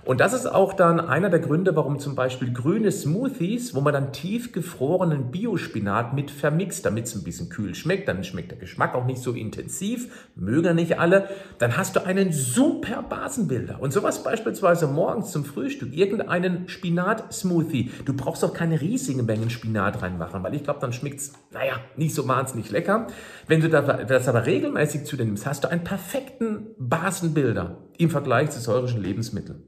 Und 0.05 0.21
das 0.21 0.33
ist 0.33 0.45
auch 0.45 0.73
dann 0.73 0.99
einer 0.99 1.31
der 1.31 1.39
Gründe, 1.39 1.75
warum 1.75 1.97
zum 1.97 2.13
Beispiel 2.13 2.53
grüne 2.53 2.91
Smoothies, 2.91 3.73
wo 3.73 3.81
man 3.81 3.91
dann 3.91 4.13
tiefgefrorenen 4.13 5.31
Biospinat 5.31 6.13
mit 6.13 6.29
vermixt, 6.29 6.85
damit 6.85 7.07
es 7.07 7.15
ein 7.15 7.23
bisschen 7.23 7.49
kühl 7.49 7.73
schmeckt, 7.73 8.07
dann 8.07 8.23
schmeckt 8.23 8.51
der 8.51 8.59
Geschmack 8.59 8.93
auch 8.93 9.05
nicht 9.05 9.19
so 9.19 9.31
intensiv, 9.31 10.29
mögen 10.35 10.75
nicht 10.75 10.99
alle, 10.99 11.27
dann 11.57 11.75
hast 11.75 11.95
du 11.95 12.05
einen 12.05 12.31
super 12.31 13.01
Basenbilder. 13.01 13.81
Und 13.81 13.93
sowas 13.93 14.21
beispielsweise 14.21 14.85
morgens 14.85 15.31
zum 15.31 15.43
Frühstück, 15.43 15.91
irgendeinen 15.91 16.69
Spinat-Smoothie. 16.69 17.89
Du 18.05 18.13
brauchst 18.13 18.45
auch 18.45 18.53
keine 18.53 18.79
riesigen 18.79 19.25
Mengen 19.25 19.49
Spinat 19.49 20.03
reinmachen, 20.03 20.43
weil 20.43 20.53
ich 20.53 20.63
glaube, 20.63 20.81
dann 20.81 20.93
schmeckt 20.93 21.19
es, 21.19 21.33
naja, 21.51 21.79
nicht 21.97 22.13
so 22.13 22.27
wahnsinnig 22.27 22.69
lecker. 22.69 23.07
Wenn 23.47 23.61
du 23.61 23.69
das 23.69 24.27
aber 24.27 24.45
regelmäßig 24.45 25.05
zu 25.05 25.17
dir 25.17 25.25
nimmst, 25.25 25.47
hast 25.47 25.63
du 25.63 25.71
einen 25.71 25.83
perfekten 25.83 26.67
Basenbilder 26.77 27.77
im 27.97 28.09
Vergleich 28.09 28.51
zu 28.51 28.59
säurischen 28.59 29.01
Lebensmitteln. 29.01 29.63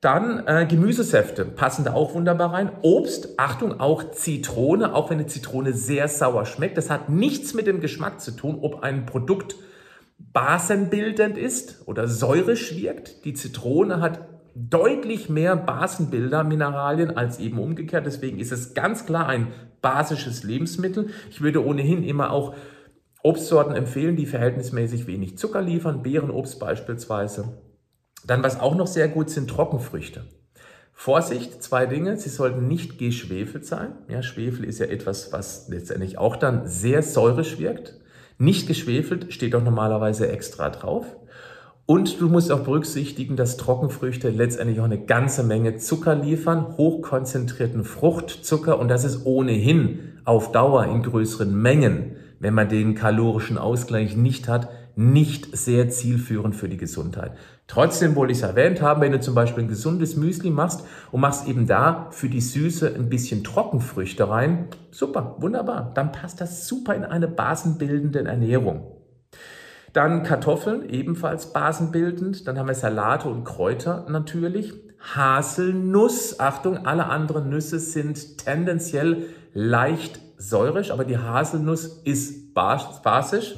Dann 0.00 0.46
äh, 0.46 0.66
Gemüsesäfte 0.66 1.44
passen 1.44 1.84
da 1.84 1.94
auch 1.94 2.14
wunderbar 2.14 2.52
rein. 2.52 2.70
Obst, 2.82 3.38
Achtung, 3.38 3.80
auch 3.80 4.12
Zitrone, 4.12 4.94
auch 4.94 5.10
wenn 5.10 5.18
eine 5.18 5.26
Zitrone 5.26 5.72
sehr 5.72 6.06
sauer 6.08 6.44
schmeckt. 6.44 6.76
Das 6.76 6.90
hat 6.90 7.08
nichts 7.08 7.54
mit 7.54 7.66
dem 7.66 7.80
Geschmack 7.80 8.20
zu 8.20 8.32
tun, 8.32 8.58
ob 8.60 8.82
ein 8.82 9.06
Produkt 9.06 9.56
basenbildend 10.18 11.38
ist 11.38 11.82
oder 11.86 12.08
säurisch 12.08 12.76
wirkt. 12.76 13.24
Die 13.24 13.34
Zitrone 13.34 14.00
hat 14.00 14.20
deutlich 14.54 15.28
mehr 15.28 15.56
Basenbilder, 15.56 16.44
Mineralien 16.44 17.16
als 17.16 17.38
eben 17.38 17.58
umgekehrt. 17.58 18.06
Deswegen 18.06 18.38
ist 18.38 18.52
es 18.52 18.74
ganz 18.74 19.06
klar 19.06 19.26
ein 19.28 19.48
basisches 19.82 20.42
Lebensmittel. 20.42 21.10
Ich 21.30 21.40
würde 21.40 21.64
ohnehin 21.64 22.02
immer 22.02 22.30
auch 22.30 22.54
Obstsorten 23.26 23.74
empfehlen, 23.74 24.14
die 24.14 24.24
verhältnismäßig 24.24 25.08
wenig 25.08 25.36
Zucker 25.36 25.60
liefern, 25.60 26.04
Beerenobst 26.04 26.60
beispielsweise. 26.60 27.58
Dann, 28.24 28.44
was 28.44 28.60
auch 28.60 28.76
noch 28.76 28.86
sehr 28.86 29.08
gut 29.08 29.30
sind, 29.30 29.50
Trockenfrüchte. 29.50 30.22
Vorsicht, 30.92 31.60
zwei 31.60 31.86
Dinge. 31.86 32.16
Sie 32.18 32.28
sollten 32.28 32.68
nicht 32.68 32.98
geschwefelt 32.98 33.66
sein. 33.66 33.94
Ja, 34.06 34.22
Schwefel 34.22 34.64
ist 34.64 34.78
ja 34.78 34.86
etwas, 34.86 35.32
was 35.32 35.68
letztendlich 35.68 36.18
auch 36.18 36.36
dann 36.36 36.68
sehr 36.68 37.02
säurisch 37.02 37.58
wirkt. 37.58 37.98
Nicht 38.38 38.68
geschwefelt 38.68 39.32
steht 39.32 39.54
doch 39.54 39.64
normalerweise 39.64 40.28
extra 40.30 40.70
drauf. 40.70 41.16
Und 41.84 42.20
du 42.20 42.28
musst 42.28 42.52
auch 42.52 42.60
berücksichtigen, 42.60 43.34
dass 43.34 43.56
Trockenfrüchte 43.56 44.30
letztendlich 44.30 44.78
auch 44.78 44.84
eine 44.84 45.04
ganze 45.04 45.42
Menge 45.42 45.78
Zucker 45.78 46.14
liefern, 46.14 46.76
hochkonzentrierten 46.76 47.82
Fruchtzucker 47.82 48.78
und 48.78 48.86
das 48.88 49.04
ist 49.04 49.26
ohnehin 49.26 50.20
auf 50.24 50.52
Dauer 50.52 50.86
in 50.86 51.02
größeren 51.02 51.54
Mengen, 51.54 52.15
wenn 52.38 52.54
man 52.54 52.68
den 52.68 52.94
kalorischen 52.94 53.58
Ausgleich 53.58 54.16
nicht 54.16 54.48
hat, 54.48 54.68
nicht 54.96 55.54
sehr 55.56 55.90
zielführend 55.90 56.56
für 56.56 56.68
die 56.68 56.78
Gesundheit. 56.78 57.32
Trotzdem 57.66 58.14
wollte 58.16 58.32
ich 58.32 58.38
es 58.38 58.44
erwähnt 58.44 58.80
haben, 58.80 59.02
wenn 59.02 59.12
du 59.12 59.20
zum 59.20 59.34
Beispiel 59.34 59.64
ein 59.64 59.68
gesundes 59.68 60.16
Müsli 60.16 60.50
machst 60.50 60.84
und 61.12 61.20
machst 61.20 61.46
eben 61.46 61.66
da 61.66 62.08
für 62.12 62.28
die 62.28 62.40
Süße 62.40 62.94
ein 62.94 63.10
bisschen 63.10 63.44
Trockenfrüchte 63.44 64.28
rein, 64.28 64.68
super, 64.90 65.36
wunderbar. 65.38 65.92
Dann 65.94 66.12
passt 66.12 66.40
das 66.40 66.66
super 66.66 66.94
in 66.94 67.04
eine 67.04 67.28
basenbildende 67.28 68.24
Ernährung. 68.24 68.92
Dann 69.92 70.22
Kartoffeln, 70.22 70.88
ebenfalls 70.88 71.52
basenbildend. 71.52 72.46
Dann 72.46 72.58
haben 72.58 72.68
wir 72.68 72.74
Salate 72.74 73.28
und 73.28 73.44
Kräuter 73.44 74.06
natürlich. 74.08 74.74
Haselnuss, 75.00 76.40
Achtung, 76.40 76.86
alle 76.86 77.06
anderen 77.06 77.48
Nüsse 77.48 77.78
sind 77.78 78.38
tendenziell 78.38 79.24
leicht 79.52 80.20
säurisch, 80.38 80.90
aber 80.90 81.04
die 81.04 81.18
Haselnuss 81.18 82.00
ist 82.04 82.54
basisch. 82.54 83.54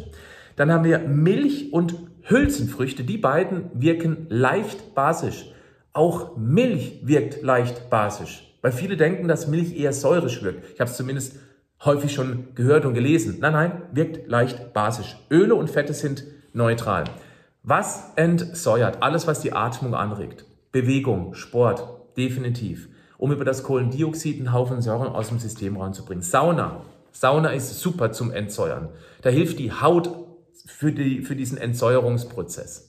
Dann 0.57 0.73
haben 0.73 0.85
wir 0.85 0.99
Milch 1.01 1.73
und 1.73 1.95
Hülsenfrüchte. 2.23 3.05
Die 3.05 3.19
beiden 3.19 3.71
wirken 3.75 4.27
leicht 4.29 4.95
basisch. 4.95 5.53
Auch 5.93 6.37
Milch 6.37 7.01
wirkt 7.05 7.43
leicht 7.43 7.91
basisch. 7.91 8.57
Weil 8.61 8.73
viele 8.73 8.97
denken, 8.97 9.29
dass 9.29 9.47
Milch 9.47 9.77
eher 9.77 9.93
säurisch 9.93 10.43
wirkt. 10.43 10.65
Ich 10.75 10.81
habe 10.81 10.91
es 10.91 10.97
zumindest 10.97 11.37
häufig 11.85 12.13
schon 12.13 12.55
gehört 12.55 12.85
und 12.85 12.95
gelesen. 12.95 13.39
Nein, 13.41 13.53
nein, 13.53 13.83
wirkt 13.93 14.29
leicht 14.29 14.73
basisch. 14.73 15.17
Öle 15.31 15.55
und 15.55 15.71
Fette 15.71 15.95
sind 15.95 16.25
neutral. 16.53 17.05
Was 17.63 18.13
entsäuert? 18.17 19.03
Alles, 19.03 19.27
was 19.27 19.41
die 19.41 19.53
Atmung 19.53 19.95
anregt. 19.95 20.45
Bewegung, 20.73 21.35
Sport, 21.35 22.17
definitiv. 22.17 22.89
Um 23.19 23.33
über 23.33 23.45
das 23.45 23.63
Kohlendioxid 23.63 24.39
einen 24.39 24.53
Haufen 24.55 24.81
Säuren 24.81 25.09
aus 25.09 25.29
dem 25.29 25.39
System 25.39 25.77
reinzubringen. 25.77 26.23
Sauna. 26.23 26.81
Sauna 27.13 27.51
ist 27.51 27.79
super 27.81 28.13
zum 28.13 28.31
Entsäuern. 28.33 28.89
Da 29.23 29.29
hilft 29.29 29.59
die 29.59 29.73
Haut 29.73 30.09
für, 30.65 30.93
die, 30.93 31.23
für 31.23 31.37
diesen 31.37 31.59
Entsäuerungsprozess. 31.59 32.89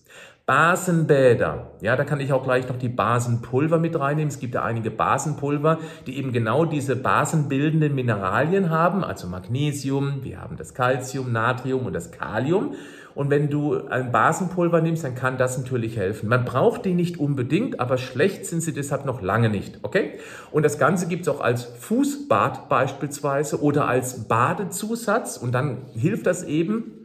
Basenbäder. 0.50 1.74
Ja, 1.82 1.96
da 1.96 2.04
kann 2.04 2.20
ich 2.20 2.34
auch 2.34 2.44
gleich 2.44 2.68
noch 2.68 2.78
die 2.78 2.90
Basenpulver 2.90 3.78
mit 3.78 4.00
reinnehmen. 4.00 4.30
Es 4.30 4.40
gibt 4.40 4.56
ja 4.56 4.64
einige 4.64 4.90
Basenpulver, 4.90 5.78
die 6.08 6.18
eben 6.18 6.32
genau 6.32 6.66
diese 6.66 6.96
basenbildenden 6.96 7.94
Mineralien 7.94 8.72
haben, 8.72 9.04
also 9.04 9.28
Magnesium, 9.28 10.24
wir 10.24 10.42
haben 10.42 10.58
das 10.58 10.74
Calcium, 10.74 11.32
Natrium 11.32 11.86
und 11.86 11.94
das 11.94 12.12
Kalium. 12.12 12.74
Und 13.16 13.30
wenn 13.30 13.50
du 13.50 13.88
ein 13.88 14.12
Basenpulver 14.12 14.82
nimmst, 14.82 15.04
dann 15.04 15.16
kann 15.16 15.38
das 15.38 15.58
natürlich 15.58 15.98
helfen. 15.98 16.30
Man 16.30 16.46
braucht 16.46 16.86
die 16.86 16.94
nicht 16.94 17.20
unbedingt, 17.20 17.80
aber 17.80 17.98
schlecht 17.98 18.46
sind 18.46 18.62
sie 18.62 18.74
deshalb 18.74 19.06
noch 19.06 19.22
lange 19.22 19.50
nicht. 19.50 19.80
Okay? 19.84 20.20
Und 20.52 20.64
das 20.64 20.78
Ganze 20.78 21.08
gibt 21.08 21.24
es 21.24 21.28
auch 21.28 21.42
als 21.42 21.64
Fußbad 21.64 22.70
beispielsweise 22.70 23.62
oder 23.62 23.88
als 23.88 24.28
Badezusatz. 24.28 25.38
Und 25.38 25.54
dann 25.54 25.80
hilft 25.94 26.26
das 26.26 26.44
eben, 26.44 26.99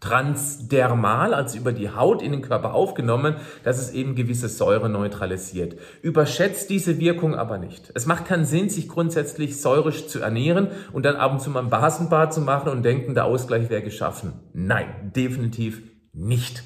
transdermal, 0.00 1.34
also 1.34 1.58
über 1.58 1.72
die 1.72 1.90
Haut 1.90 2.22
in 2.22 2.32
den 2.32 2.40
Körper 2.40 2.74
aufgenommen, 2.74 3.36
dass 3.64 3.78
es 3.78 3.92
eben 3.92 4.14
gewisse 4.14 4.48
Säure 4.48 4.88
neutralisiert. 4.88 5.76
Überschätzt 6.00 6.70
diese 6.70 6.98
Wirkung 6.98 7.34
aber 7.34 7.58
nicht. 7.58 7.92
Es 7.94 8.06
macht 8.06 8.24
keinen 8.24 8.46
Sinn, 8.46 8.70
sich 8.70 8.88
grundsätzlich 8.88 9.60
säurisch 9.60 10.08
zu 10.08 10.20
ernähren 10.20 10.68
und 10.92 11.04
dann 11.04 11.16
ab 11.16 11.32
und 11.32 11.40
zu 11.40 11.50
mal 11.50 11.62
ein 11.62 11.70
Basenbad 11.70 12.32
zu 12.32 12.40
machen 12.40 12.70
und 12.70 12.82
denken, 12.82 13.14
der 13.14 13.26
Ausgleich 13.26 13.68
wäre 13.68 13.82
geschaffen. 13.82 14.32
Nein, 14.54 15.12
definitiv 15.14 15.82
nicht. 16.14 16.64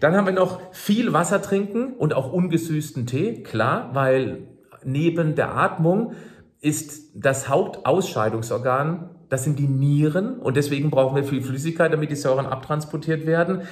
Dann 0.00 0.16
haben 0.16 0.26
wir 0.26 0.32
noch 0.32 0.60
viel 0.72 1.12
Wasser 1.12 1.40
trinken 1.40 1.94
und 1.94 2.14
auch 2.14 2.32
ungesüßten 2.32 3.06
Tee, 3.06 3.44
klar, 3.44 3.90
weil 3.92 4.48
neben 4.84 5.36
der 5.36 5.56
Atmung 5.56 6.14
ist 6.60 7.12
das 7.14 7.48
Hauptausscheidungsorgan 7.48 9.11
das 9.32 9.44
sind 9.44 9.58
die 9.58 9.66
Nieren 9.66 10.40
und 10.40 10.58
deswegen 10.58 10.90
brauchen 10.90 11.16
wir 11.16 11.24
viel 11.24 11.40
Flüssigkeit, 11.40 11.90
damit 11.90 12.10
die 12.10 12.16
Säuren 12.16 12.44
abtransportiert 12.44 13.24
werden. 13.24 13.62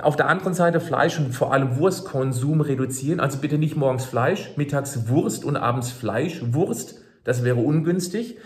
Auf 0.00 0.14
der 0.14 0.28
anderen 0.28 0.54
Seite 0.54 0.78
Fleisch 0.78 1.18
und 1.18 1.34
vor 1.34 1.52
allem 1.52 1.76
Wurstkonsum 1.76 2.60
reduzieren. 2.60 3.18
Also 3.18 3.38
bitte 3.38 3.58
nicht 3.58 3.74
morgens 3.74 4.04
Fleisch, 4.04 4.52
mittags 4.56 5.08
Wurst 5.08 5.44
und 5.44 5.56
abends 5.56 5.90
Fleisch, 5.90 6.40
Wurst. 6.52 7.00
Das 7.24 7.42
wäre 7.42 7.56
ungünstig. 7.56 8.36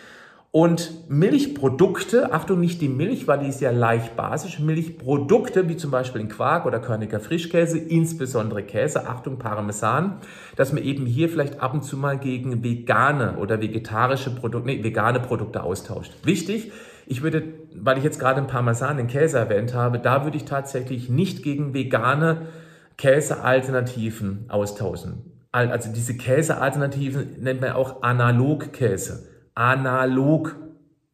Und 0.52 1.08
Milchprodukte, 1.08 2.32
Achtung, 2.32 2.58
nicht 2.58 2.80
die 2.80 2.88
Milch, 2.88 3.28
weil 3.28 3.38
die 3.38 3.46
ist 3.46 3.60
ja 3.60 3.70
leicht 3.70 4.16
basisch. 4.16 4.58
Milchprodukte, 4.58 5.68
wie 5.68 5.76
zum 5.76 5.92
Beispiel 5.92 6.22
den 6.22 6.28
Quark 6.28 6.66
oder 6.66 6.80
Körniger 6.80 7.20
Frischkäse, 7.20 7.78
insbesondere 7.78 8.64
Käse, 8.64 9.06
Achtung, 9.06 9.38
Parmesan, 9.38 10.18
dass 10.56 10.72
man 10.72 10.82
eben 10.82 11.06
hier 11.06 11.28
vielleicht 11.28 11.60
ab 11.60 11.72
und 11.72 11.84
zu 11.84 11.96
mal 11.96 12.18
gegen 12.18 12.64
vegane 12.64 13.36
oder 13.36 13.60
vegetarische 13.60 14.34
Produkte, 14.34 14.66
nee, 14.66 14.82
vegane 14.82 15.20
Produkte 15.20 15.62
austauscht. 15.62 16.12
Wichtig, 16.24 16.72
ich 17.06 17.22
würde, 17.22 17.44
weil 17.76 17.98
ich 17.98 18.04
jetzt 18.04 18.18
gerade 18.18 18.40
den 18.40 18.48
Parmesan, 18.48 18.96
den 18.96 19.06
Käse 19.06 19.38
erwähnt 19.38 19.72
habe, 19.72 20.00
da 20.00 20.24
würde 20.24 20.36
ich 20.36 20.46
tatsächlich 20.46 21.08
nicht 21.08 21.44
gegen 21.44 21.74
vegane 21.74 22.48
Käsealternativen 22.96 24.46
austauschen. 24.48 25.30
Also 25.52 25.92
diese 25.92 26.16
Käsealternativen 26.16 27.40
nennt 27.40 27.60
man 27.60 27.72
auch 27.72 28.02
Analogkäse 28.02 29.29
analog. 29.54 30.56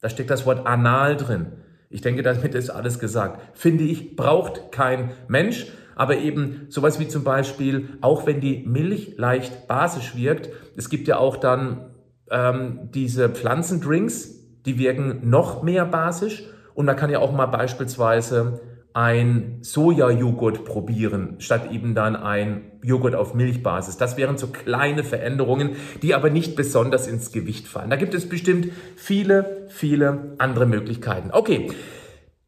Da 0.00 0.08
steckt 0.08 0.30
das 0.30 0.46
Wort 0.46 0.66
anal 0.66 1.16
drin. 1.16 1.52
Ich 1.88 2.00
denke, 2.00 2.22
damit 2.22 2.54
ist 2.54 2.70
alles 2.70 2.98
gesagt. 2.98 3.40
Finde 3.56 3.84
ich, 3.84 4.16
braucht 4.16 4.72
kein 4.72 5.10
Mensch. 5.28 5.66
Aber 5.94 6.18
eben 6.18 6.66
sowas 6.68 7.00
wie 7.00 7.08
zum 7.08 7.24
Beispiel, 7.24 7.88
auch 8.02 8.26
wenn 8.26 8.40
die 8.40 8.64
Milch 8.66 9.14
leicht 9.16 9.66
basisch 9.66 10.14
wirkt, 10.14 10.50
es 10.76 10.90
gibt 10.90 11.08
ja 11.08 11.16
auch 11.16 11.38
dann 11.38 11.90
ähm, 12.30 12.90
diese 12.92 13.30
Pflanzendrinks, 13.30 14.62
die 14.66 14.78
wirken 14.78 15.30
noch 15.30 15.62
mehr 15.62 15.86
basisch. 15.86 16.44
Und 16.74 16.84
man 16.84 16.96
kann 16.96 17.08
ja 17.08 17.20
auch 17.20 17.32
mal 17.32 17.46
beispielsweise 17.46 18.60
ein 18.96 19.58
Sojajoghurt 19.60 20.64
probieren, 20.64 21.34
statt 21.38 21.70
eben 21.70 21.94
dann 21.94 22.16
ein 22.16 22.62
Joghurt 22.82 23.14
auf 23.14 23.34
Milchbasis. 23.34 23.98
Das 23.98 24.16
wären 24.16 24.38
so 24.38 24.46
kleine 24.46 25.04
Veränderungen, 25.04 25.76
die 26.00 26.14
aber 26.14 26.30
nicht 26.30 26.56
besonders 26.56 27.06
ins 27.06 27.30
Gewicht 27.30 27.68
fallen. 27.68 27.90
Da 27.90 27.96
gibt 27.96 28.14
es 28.14 28.26
bestimmt 28.26 28.68
viele, 28.96 29.66
viele 29.68 30.34
andere 30.38 30.64
Möglichkeiten. 30.64 31.28
Okay. 31.30 31.68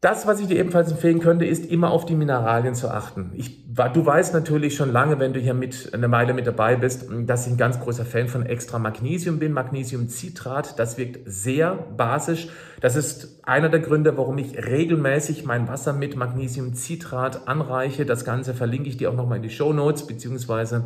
Das, 0.01 0.25
was 0.25 0.39
ich 0.39 0.47
dir 0.47 0.57
ebenfalls 0.57 0.89
empfehlen 0.89 1.19
könnte, 1.19 1.43
ist 1.43 1.65
immer 1.65 1.91
auf 1.91 2.05
die 2.05 2.15
Mineralien 2.15 2.73
zu 2.73 2.89
achten. 2.89 3.33
Ich, 3.35 3.65
du 3.67 4.05
weißt 4.05 4.33
natürlich 4.33 4.77
schon 4.77 4.93
lange, 4.93 5.19
wenn 5.19 5.33
du 5.33 5.41
hier 5.41 5.53
mit 5.53 5.93
eine 5.93 6.09
Weile 6.09 6.33
mit 6.33 6.47
dabei 6.47 6.77
bist, 6.77 7.07
dass 7.25 7.45
ich 7.45 7.51
ein 7.51 7.57
ganz 7.57 7.81
großer 7.81 8.05
Fan 8.05 8.29
von 8.29 8.45
extra 8.45 8.79
Magnesium 8.79 9.39
bin. 9.39 9.51
Magnesiumcitrat, 9.51 10.79
das 10.79 10.97
wirkt 10.97 11.19
sehr 11.25 11.73
basisch. 11.97 12.47
Das 12.79 12.95
ist 12.95 13.41
einer 13.43 13.67
der 13.67 13.81
Gründe, 13.81 14.17
warum 14.17 14.37
ich 14.37 14.55
regelmäßig 14.55 15.43
mein 15.43 15.67
Wasser 15.67 15.91
mit 15.91 16.15
Magnesiumcitrat 16.15 17.49
anreiche. 17.49 18.05
Das 18.05 18.23
Ganze 18.23 18.53
verlinke 18.53 18.87
ich 18.87 18.95
dir 18.95 19.09
auch 19.09 19.15
nochmal 19.15 19.37
in 19.37 19.43
die 19.43 19.49
Show 19.49 19.73
Notes 19.73 20.07
beziehungsweise 20.07 20.85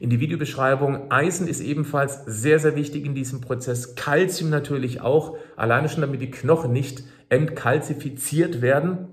in 0.00 0.10
die 0.10 0.20
Videobeschreibung. 0.20 1.10
Eisen 1.10 1.48
ist 1.48 1.60
ebenfalls 1.60 2.24
sehr, 2.26 2.58
sehr 2.58 2.76
wichtig 2.76 3.04
in 3.04 3.14
diesem 3.14 3.40
Prozess. 3.40 3.94
Calcium 3.94 4.50
natürlich 4.50 5.00
auch, 5.00 5.36
alleine 5.56 5.88
schon 5.88 6.00
damit 6.00 6.20
die 6.20 6.30
Knochen 6.30 6.72
nicht 6.72 7.02
entkalzifiziert 7.28 8.62
werden. 8.62 9.08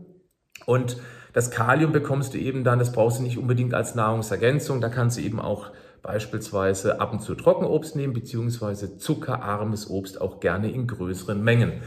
Und 0.66 0.98
das 1.34 1.52
Kalium 1.52 1.92
bekommst 1.92 2.34
du 2.34 2.38
eben 2.38 2.64
dann, 2.64 2.80
das 2.80 2.92
brauchst 2.92 3.20
du 3.20 3.24
nicht 3.24 3.38
unbedingt 3.38 3.74
als 3.74 3.96
Nahrungsergänzung. 3.96 4.80
Da 4.80 4.90
kannst 4.90 5.18
du 5.18 5.22
eben 5.22 5.40
auch 5.40 5.72
beispielsweise 6.02 7.02
ab 7.02 7.12
und 7.14 7.22
zu 7.22 7.36
Trockenobst 7.36 7.96
nehmen, 7.96 8.14
beziehungsweise 8.14 8.98
zuckerarmes 8.98 9.90
Obst 9.90 10.22
auch 10.22 10.40
gerne 10.40 10.72
in 10.72 10.88
größeren 10.88 11.44
Mengen. 11.44 11.82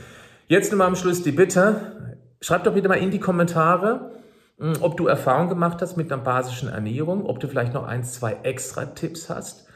Jetzt 0.48 0.72
nochmal 0.72 0.88
am 0.88 0.96
Schluss 0.96 1.22
die 1.22 1.32
Bitte, 1.32 2.18
schreib 2.40 2.64
doch 2.64 2.74
bitte 2.74 2.88
mal 2.88 2.96
in 2.96 3.10
die 3.10 3.20
Kommentare, 3.20 4.10
ob 4.80 4.96
du 4.96 5.06
Erfahrung 5.06 5.48
gemacht 5.48 5.80
hast 5.80 5.96
mit 5.96 6.12
einer 6.12 6.22
basischen 6.22 6.68
Ernährung, 6.68 7.26
ob 7.26 7.40
du 7.40 7.48
vielleicht 7.48 7.74
noch 7.74 7.86
ein, 7.86 8.04
zwei 8.04 8.36
extra 8.42 8.86
Tipps 8.86 9.30
hast. 9.30 9.68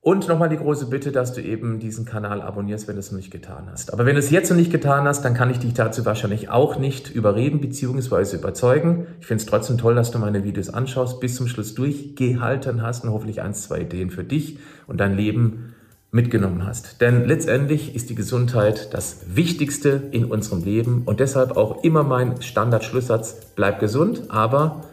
Und 0.00 0.28
nochmal 0.28 0.48
die 0.48 0.56
große 0.56 0.86
Bitte, 0.86 1.10
dass 1.10 1.32
du 1.32 1.42
eben 1.42 1.80
diesen 1.80 2.04
Kanal 2.04 2.40
abonnierst, 2.40 2.86
wenn 2.86 2.94
du 2.94 3.00
es 3.00 3.10
noch 3.10 3.16
nicht 3.16 3.32
getan 3.32 3.66
hast. 3.68 3.92
Aber 3.92 4.06
wenn 4.06 4.14
du 4.14 4.20
es 4.20 4.30
jetzt 4.30 4.48
noch 4.48 4.56
nicht 4.56 4.70
getan 4.70 5.04
hast, 5.04 5.24
dann 5.24 5.34
kann 5.34 5.50
ich 5.50 5.58
dich 5.58 5.74
dazu 5.74 6.04
wahrscheinlich 6.04 6.48
auch 6.48 6.78
nicht 6.78 7.10
überreden 7.10 7.60
bzw. 7.60 8.36
überzeugen. 8.36 9.08
Ich 9.18 9.26
finde 9.26 9.42
es 9.42 9.46
trotzdem 9.46 9.78
toll, 9.78 9.96
dass 9.96 10.12
du 10.12 10.20
meine 10.20 10.44
Videos 10.44 10.70
anschaust, 10.70 11.18
bis 11.18 11.34
zum 11.34 11.48
Schluss 11.48 11.74
durchgehalten 11.74 12.82
hast 12.82 13.02
und 13.02 13.10
hoffentlich 13.10 13.42
ein, 13.42 13.52
zwei 13.54 13.80
Ideen 13.80 14.10
für 14.10 14.22
dich 14.22 14.60
und 14.86 15.00
dein 15.00 15.16
Leben 15.16 15.74
mitgenommen 16.10 16.64
hast. 16.66 17.00
Denn 17.00 17.24
letztendlich 17.24 17.94
ist 17.94 18.10
die 18.10 18.14
Gesundheit 18.14 18.94
das 18.94 19.18
Wichtigste 19.26 20.02
in 20.12 20.24
unserem 20.24 20.64
Leben 20.64 21.02
und 21.04 21.20
deshalb 21.20 21.56
auch 21.56 21.82
immer 21.84 22.02
mein 22.02 22.40
Standardschlusssatz, 22.42 23.52
bleib 23.54 23.80
gesund, 23.80 24.24
aber 24.28 24.84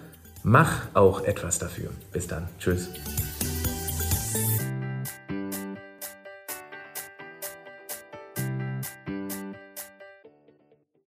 mach 0.43 0.87
auch 0.93 1.23
etwas 1.23 1.59
dafür. 1.59 1.89
Bis 2.11 2.27
dann. 2.27 2.47
Tschüss. 2.59 2.89